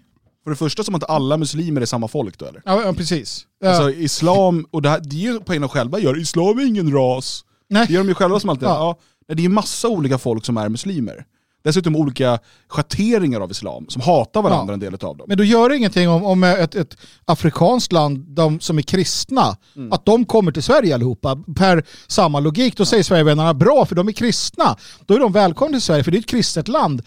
[0.45, 2.62] För det första som att alla muslimer är samma folk då eller?
[2.64, 3.47] Ja, ja precis.
[3.61, 3.68] Ja.
[3.70, 6.93] Alltså islam, och det, här, det är ju poängen de själva gör, islam är ingen
[6.93, 7.45] ras.
[7.68, 7.87] nej.
[7.87, 8.99] Det gör de ju själva som alltid, Ja.
[9.28, 9.35] ja.
[9.35, 11.24] det är ju massa olika folk som är muslimer.
[11.64, 12.38] Dessutom olika
[12.68, 14.74] schatteringar av islam, som hatar varandra Ja.
[14.74, 15.24] en del av dem.
[15.28, 19.56] Men då gör det ingenting om, om ett, ett afrikanskt land, de som är kristna,
[19.76, 19.92] Mm.
[19.92, 22.76] att de kommer till Sverige allihopa per samma logik.
[22.76, 24.76] Då säger Sverigevännerna bra för de är kristna.
[25.06, 27.02] Då är de välkomna till Sverige för det är ett kristet land,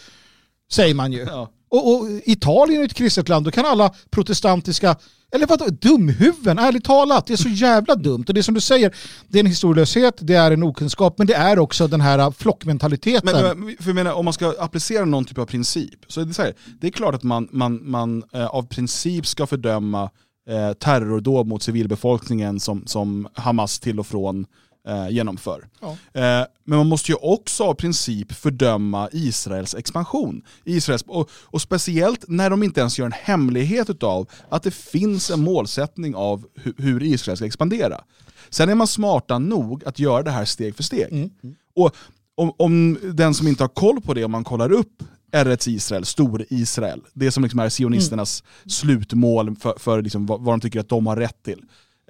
[0.71, 1.19] säger man ju.
[1.19, 1.49] Ja.
[1.69, 4.95] Och, och Italien är ett kristet land, då kan alla protestantiska,
[5.31, 8.25] eller vadå, dumhuvuden, ärligt talat, det är så jävla dumt.
[8.27, 8.95] Och det är som du säger,
[9.27, 13.33] det är en historielöshet, det är en okunskap, men det är också den här flockmentaliteten.
[13.33, 16.25] Men, men, för jag menar, om man ska applicera någon typ av princip, så är
[16.25, 20.09] det så här, det är klart att man, man, man eh, av princip ska fördöma
[20.49, 24.45] eh, terrordåd mot civilbefolkningen som, som Hamas till och från
[24.87, 25.67] eh, genomför.
[25.81, 25.87] Ja.
[25.89, 30.41] Eh, men man måste ju också av princip fördöma Israels expansion.
[30.63, 35.31] Israels, och, och speciellt när de inte ens gör en hemlighet av att det finns
[35.31, 38.01] en målsättning av hu, hur Israel ska expandera.
[38.49, 41.11] Sen är man smarta nog att göra det här steg för steg.
[41.11, 41.29] Mm.
[41.75, 41.95] Och
[42.35, 46.05] om, om den som inte har koll på det, om man kollar upp Eretz Israel,
[46.05, 50.89] Stor-Israel, det som liksom är sionisternas slutmål för, för liksom vad, vad de tycker att
[50.89, 51.61] de har rätt till.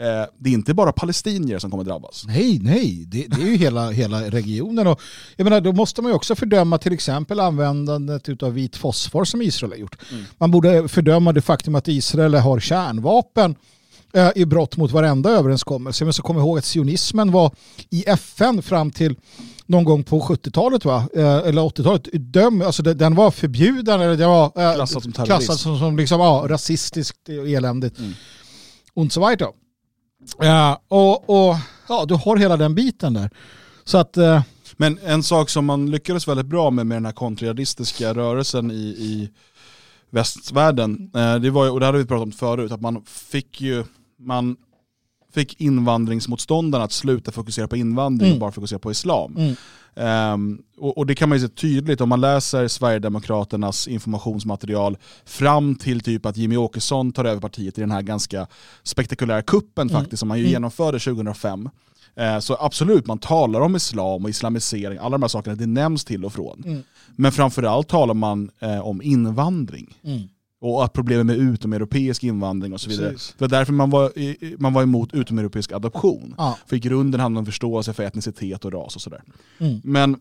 [0.02, 2.24] Eh, det är inte bara palestinier som kommer drabbas.
[2.28, 4.88] Nej, nej, det, det är ju hela, hela regionen.
[4.88, 5.02] Och
[5.36, 9.42] jag menar, då måste man ju också fördöma till exempel användandet av vit fosfor som
[9.42, 9.98] Israel har gjort.
[10.38, 13.56] Man borde fördöma det faktum att Israel har kärnvapen
[14.14, 16.04] eh, i brott mot varenda överenskommelse.
[16.04, 17.52] Men så kom ihåg att sionismen var
[17.90, 19.16] i FN fram till
[19.66, 21.08] någon gång på 70-talet va?
[21.16, 22.08] Eh, eller 80-talet.
[22.14, 25.26] Döm, alltså den var förbjuden eller det var eh, Klassad som terrorism.
[25.26, 27.98] klassad som, som liksom, ja, rasistiskt och eländigt.
[28.94, 29.50] Och så vidare.
[30.40, 31.56] Ja, och, och
[31.90, 33.30] ja, du har hela den biten där.
[33.84, 34.42] Så att, eh,
[34.78, 38.84] Men en sak som man lyckades väldigt bra med med den här kontrariadistiska rörelsen i,
[38.84, 39.30] i
[40.10, 43.62] västvärlden, eh, det var ju, och det hade vi pratat om förut, att man fick
[43.62, 43.84] ju,
[44.20, 44.58] man
[45.36, 48.36] fick invandringsmotståndarna att sluta fokusera på invandring Mm.
[48.36, 49.36] och bara fokusera på islam.
[49.38, 49.56] Mm.
[49.96, 55.76] Ehm, och, och det kan man ju se tydligt om man läser Sverigedemokraternas informationsmaterial fram
[55.76, 58.48] till typ att Jimmy Åkesson tar över partiet i den här ganska
[58.84, 60.02] spektakulära kuppen Mm.
[60.02, 61.70] faktiskt som man ju genomförde 2005.
[62.16, 66.06] Eh, Så absolut, man talar om islam och islamisering, alla de här sakerna, det nämns
[66.06, 66.64] till och från.
[66.66, 66.84] Mm.
[67.16, 69.98] Men framförallt talar man eh, om invandring.
[70.66, 73.12] Och att problemet med utomeuropeisk invandring och så vidare.
[73.12, 73.36] Precis.
[73.38, 74.12] Det var därför man var,
[74.62, 76.36] man var emot utomeuropeisk adoption.
[76.38, 76.58] Ja.
[76.68, 79.24] För i grunden handlar det om förståelse för etnicitet och ras och sådär.
[79.58, 79.82] Mm.
[79.84, 80.20] Men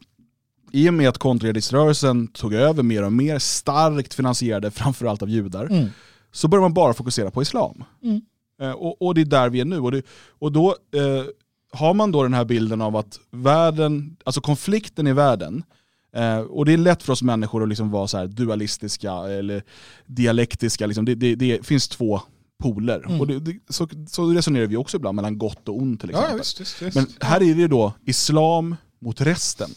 [0.72, 5.66] i och med att kontrajihadiströrelsen tog över mer och mer, starkt finansierade framförallt av judar,
[5.66, 5.88] Mm.
[6.32, 7.84] så börjar man bara fokusera på islam.
[8.02, 8.20] Mm.
[8.60, 9.80] Eh, och, och det är där vi är nu.
[9.80, 10.02] Och, det,
[10.38, 11.24] och då eh,
[11.72, 15.62] har man då den här bilden av att världen, alltså konflikten i världen,
[16.14, 19.62] eh, och det är lätt för oss människor att liksom vara så dualistiska eller
[20.06, 21.04] dialektiska, liksom.
[21.04, 22.20] det, det, det finns två
[22.62, 23.06] poler.
[23.06, 23.20] Mm.
[23.20, 26.32] Och det, det, så, så resonerar vi också ibland mellan gott och ont till exempel.
[26.32, 26.96] ja, visst, visst, visst.
[26.96, 29.70] Men här är det då islam mot resten.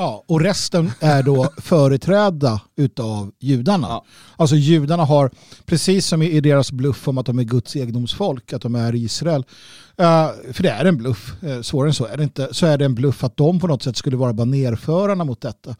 [0.00, 3.86] Ja, och resten är då företrädda utav judarna.
[3.88, 4.04] Ja.
[4.36, 5.30] Alltså judarna har,
[5.66, 9.44] precis som i deras bluff om att de är Guds egendomsfolk, att de är Israel,
[9.96, 12.78] eh, för det är en bluff, uh, svårare än så är det inte, så är
[12.78, 15.70] det en bluff att de på något sätt skulle vara banerförarna mot detta.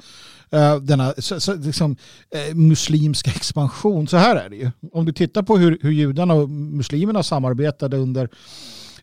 [0.55, 1.97] Uh, denna så, så, liksom,
[2.31, 4.71] eh, muslimska expansion, så här är det ju.
[4.93, 8.29] Om du tittar på hur, hur judarna och muslimerna samarbetade under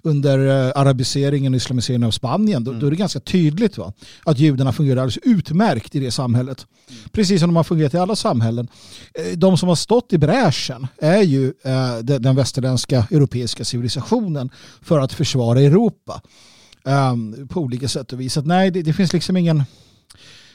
[0.05, 3.93] under eh, arabiseringen och islamiseringen av Spanien, då, då är det ganska tydligt va?
[4.23, 6.65] att judarna fungerar alldeles utmärkt i det samhället.
[7.11, 8.67] Precis som de har fungerat i alla samhällen.
[9.13, 14.49] Eh, de som har stått i bräschen är ju eh, den, den västerländska europeiska civilisationen
[14.81, 16.21] för att försvara Europa.
[16.83, 18.33] Um, på olika sätt och vis.
[18.33, 19.63] Så att nej, det, det finns liksom ingen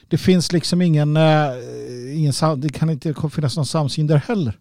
[0.08, 1.52] det finns liksom ingen, eh,
[2.14, 4.58] ingen det kan inte finnas någon samsyn där heller.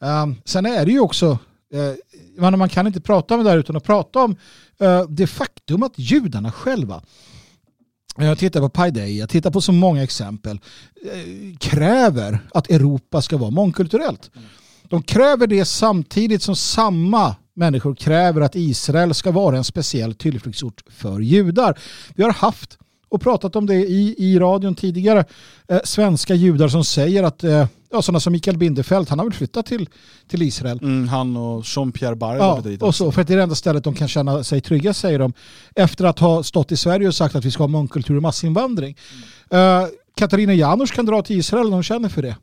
[0.00, 1.38] Ehm, sen är det ju också
[2.38, 4.36] man, man kan inte prata om det här utan att prata om
[4.82, 7.02] uh, det faktum att judarna själva
[8.18, 10.60] eh, jag tittar på Paideia, jag tittar på så många exempel,
[11.04, 14.30] Uh, kräver att Europa ska vara mångkulturellt.
[14.82, 20.82] De kräver det samtidigt som samma människor kräver att Israel ska vara en speciell tillflyktsort
[20.90, 21.78] för judar.
[22.14, 22.78] Vi har haft
[23.12, 25.24] och pratat om det i, i radion tidigare.
[25.68, 29.34] Eh, svenska judar som säger att, eh, ja, sådana som Mikael Bindefeld, han har väl
[29.34, 29.88] flyttat till,
[30.28, 30.78] till Israel.
[30.82, 33.54] Mm, han och Jean-Pierre Barre Ja, dit och så, för att det är det enda
[33.54, 35.32] stället de kan känna sig trygga säger de.
[35.74, 38.96] Efter att ha stått i Sverige och sagt att vi ska ha mångkultur och massinvandring.
[39.54, 39.58] Uh,
[40.16, 42.36] Katarina Janouch kan dra till Israel om de känner för det.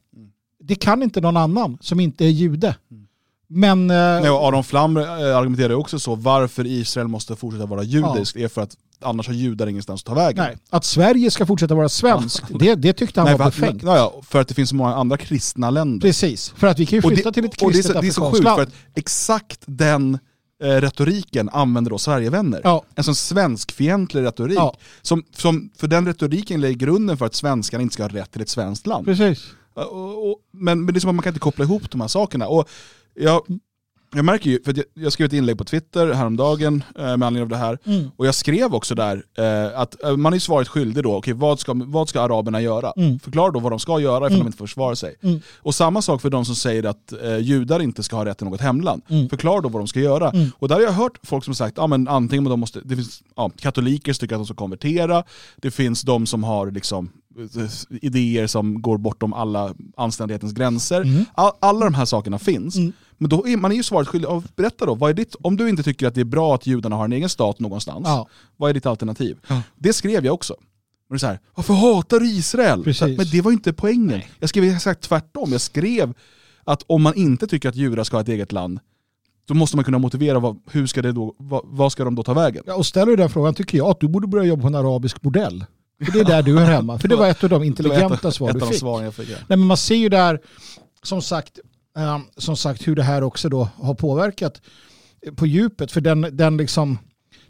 [0.63, 2.75] Det kan inte någon annan som inte är jude.
[3.49, 3.89] Men...
[3.89, 8.35] eh, Nej, och Aron Flam eh, argumenterar också så, varför Israel måste fortsätta vara judiskt
[8.35, 10.43] är för att annars har judar ingenstans att ta vägen.
[10.43, 13.83] nej, att Sverige ska fortsätta vara svenskt, det, det tyckte han Nej, var befängt.
[13.83, 16.07] ja, ja, för att det finns så många andra kristna länder.
[16.07, 18.01] Precis, för att vi kan ju flytta det, till ett och det, är kristet så,
[18.01, 20.19] det är så afrikanskt sjukt för att exakt den
[20.63, 22.61] eh, retoriken använder då Sverigevänner.
[22.63, 22.83] Ja.
[22.95, 24.57] En sån svenskfientlig retorik.
[24.57, 24.75] Ja.
[25.01, 28.41] Som, som, för den retoriken lägger grunden för att svenskarna inte ska ha rätt till
[28.41, 29.05] ett svenskt land.
[29.05, 29.45] Precis.
[29.73, 32.07] Och, och, men, men det är som att man kan inte koppla ihop de här
[32.07, 32.47] sakerna.
[32.47, 32.69] Och
[33.15, 33.41] jag,
[34.15, 37.41] jag märker ju, för jag, jag skrev ett inlägg på Twitter häromdagen eh, med anledning
[37.41, 37.77] av det här.
[37.85, 38.11] Mm.
[38.15, 41.59] Och jag skrev också där eh, att eh, man är svaret skyldig då, okej vad,
[41.59, 42.93] ska, vad ska araberna göra?
[42.97, 43.19] Mm.
[43.19, 44.39] Förklara då vad de ska göra ifall Mm.
[44.39, 45.15] de inte får försvara sig.
[45.21, 45.41] Mm.
[45.57, 48.47] Och samma sak för de som säger att eh, judar inte ska ha rätt till
[48.47, 49.01] något hemland.
[49.09, 49.29] Mm.
[49.29, 50.29] Förklara då vad de ska göra.
[50.29, 50.51] Mm.
[50.59, 52.95] Och där har jag hört folk som har sagt, ja men antingen de måste, det
[52.95, 55.23] finns ja, katoliker som tycker att de ska konvertera,
[55.55, 57.09] det finns de som har liksom
[58.01, 61.01] idéer som går bortom alla anständighetens gränser.
[61.01, 61.25] Mm.
[61.33, 62.75] All, alla de här sakerna finns.
[62.75, 62.93] Mm.
[63.17, 65.69] Men då är man är ju svaret skyldig, berätta då, vad är ditt, om du
[65.69, 68.27] inte tycker att det är bra att judarna har en egen stat någonstans, Ja.
[68.57, 69.37] vad är ditt alternativ?
[69.47, 69.61] Ja.
[69.75, 70.53] Det skrev jag också.
[70.53, 70.59] Och
[71.09, 72.83] det är så här, varför hatar du Israel?
[72.83, 73.17] Precis.
[73.17, 74.21] Men det var ju inte poängen.
[74.39, 75.51] Jag skrev exakt tvärtom.
[75.51, 76.13] Jag skrev
[76.63, 78.79] att om man inte tycker att judar ska ha ett eget land,
[79.47, 82.23] då måste man kunna motivera vad, hur ska det då, vad, vad ska de då
[82.23, 82.63] ta vägen?
[82.67, 84.75] Ja, och ställer du den frågan tycker jag att du borde börja jobba på en
[84.75, 85.65] arabisk bordell.
[86.05, 86.99] För det är där du hör hemma.
[86.99, 88.79] För det var ett av de intelligenta svar du fick.
[88.79, 89.29] svaren jag fick.
[89.29, 89.35] ja.
[89.47, 90.39] Nej, men man ser ju där,
[91.03, 91.59] som sagt,
[91.97, 94.61] eh, som sagt hur det här också då har påverkat
[95.35, 95.91] på djupet.
[95.91, 96.97] För den, den liksom,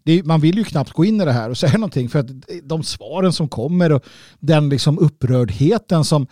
[0.05, 2.27] är, man vill ju knappt gå in i det här och säga någonting för att
[2.63, 4.03] de svaren som kommer och
[4.39, 6.27] den liksom upprördheten som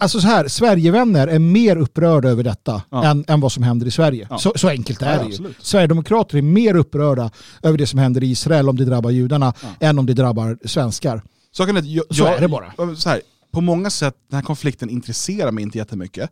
[0.00, 3.04] Alltså så här, Sverigevänner är mer upprörda över detta Ja.
[3.04, 4.26] än, än vad som händer i Sverige.
[4.30, 4.38] Ja.
[4.38, 5.54] Så, så enkelt är Ja, det ju.
[5.60, 7.30] Sverigedemokrater är mer upprörda
[7.62, 11.22] över det som händer i Israel om det drabbar judarna än om det drabbar svenskar.
[11.52, 12.72] Saken är att jag, Så jag, är det bara.
[12.96, 13.20] Så här,
[13.52, 16.30] på många sätt, den här konflikten intresserar mig inte jättemycket.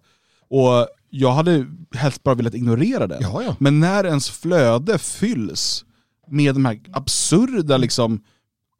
[0.50, 3.22] Och jag hade helst bara velat ignorera den.
[3.58, 5.84] Men när ens flöde fylls
[6.30, 8.20] med de här absurda, liksom,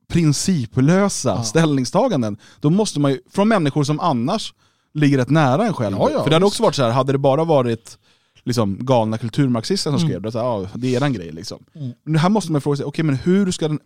[0.09, 1.43] principlösa Ja.
[1.43, 4.55] ställningstaganden, då måste man ju, från människor som annars
[4.95, 5.97] ligger rätt nära en själv.
[5.99, 7.99] Ja, ja, För det hade också varit så här, hade det bara varit
[8.45, 10.09] liksom, galna kulturmarxister som Mm.
[10.09, 11.33] skrev det, så här, ja, det är eran grej.
[11.33, 11.65] Liksom.
[11.75, 11.91] Mm.
[12.05, 13.79] Men här måste man fråga sig, okej men hur ska den,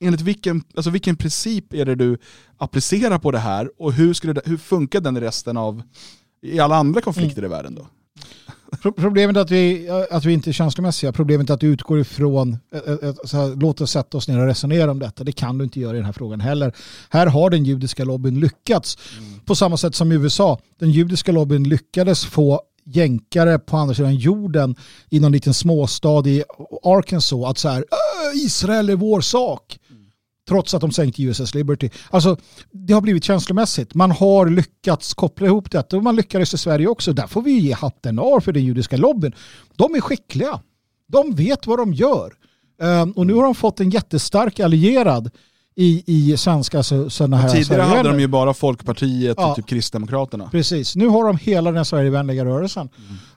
[0.00, 2.18] enligt vilken, alltså vilken princip är det du
[2.58, 5.82] applicerar på det här och hur, skulle det, hur funkar den i resten av,
[6.42, 7.52] i alla andra konflikter Mm.
[7.52, 7.86] i världen då?
[8.82, 11.12] Pro- Problemet är att vi, att vi inte är känslomässiga.
[11.12, 14.38] Problemet är att du utgår ifrån, eh, eh, så här, låt oss sätta oss ner
[14.38, 15.24] och resonera om detta.
[15.24, 16.72] Det kan du inte göra i den här frågan heller.
[17.10, 18.98] Här har den judiska lobbyn lyckats.
[19.44, 20.58] På samma sätt som i USA.
[20.78, 24.76] Den judiska lobbyn lyckades få jänkare på andra sidan jorden
[25.10, 26.44] i någon liten småstad i
[26.84, 29.78] Arkansas att så här, "Äh, Israel är vår sak.
[30.48, 31.90] Trots att de sänkte USS Liberty.
[32.10, 32.36] Alltså,
[32.70, 33.94] det har blivit känslomässigt.
[33.94, 37.12] Man har lyckats koppla ihop detta och man lyckades i Sverige också.
[37.12, 39.32] Där får vi ge hatten av för den judiska lobbyn.
[39.76, 40.60] De är skickliga.
[41.08, 42.32] De vet vad de gör.
[42.82, 45.30] Ehm, och nu har de fått en jättestark allierad
[45.80, 49.50] i, i svenska så, sådana här Tidigare hade de ju bara Folkpartiet Ja.
[49.50, 50.48] och typ Kristdemokraterna.
[50.50, 52.88] Precis, nu har de hela den Sverigevänliga rörelsen.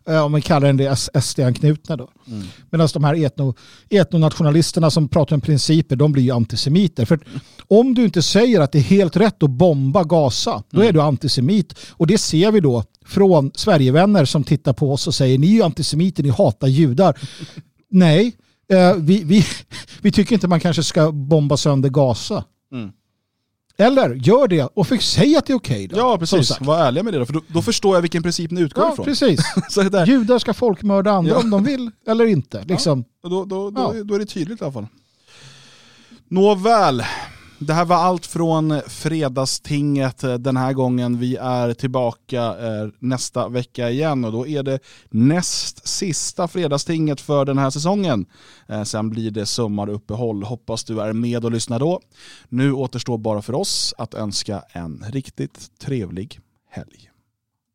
[0.07, 2.09] Eh, om vi kallar den det SD-anknutna då.
[2.27, 2.47] Mm.
[2.69, 3.55] Medan de här etno,
[3.89, 7.05] etnonationalisterna som pratar om principer, de blir ju antisemiter.
[7.05, 7.19] För
[7.67, 11.01] om du inte säger att det är helt rätt att bomba Gaza, då är du
[11.01, 11.75] antisemit.
[11.91, 15.51] Och det ser vi då från Sverigevänner som tittar på oss och säger ni är
[15.51, 17.19] ju antisemiter, ni hatar judar.
[17.89, 18.33] Nej,
[18.71, 19.45] eh, vi, vi,
[20.01, 22.43] vi tycker inte man kanske ska bomba sönder Gaza.
[22.73, 22.91] Mm.
[23.77, 25.97] Eller gör det och fick säga att det är okej då.
[25.97, 28.61] Ja precis, var ärliga med det då, för då, då förstår jag vilken princip ni
[28.61, 29.05] utgår Ja, ifrån.
[29.05, 29.39] precis.
[30.07, 31.37] Judar ska folkmörda andra Ja.
[31.39, 32.63] om de vill eller inte.
[32.63, 33.03] Liksom.
[33.23, 34.03] och då, då, då, Ja.
[34.03, 34.87] då är det tydligt i alla fall.
[36.27, 37.03] Nåväl,
[37.65, 41.19] det här var allt från fredagstinget eh, den här gången.
[41.19, 47.45] Vi är tillbaka eh, nästa vecka igen och då är det näst sista fredagstinget för
[47.45, 48.25] den här säsongen.
[48.67, 50.43] Eh, sen blir det sommaruppehåll.
[50.43, 52.01] Hoppas du är med och lyssnar då.
[52.49, 56.39] Nu återstår bara för oss att önska en riktigt trevlig
[56.69, 57.10] helg.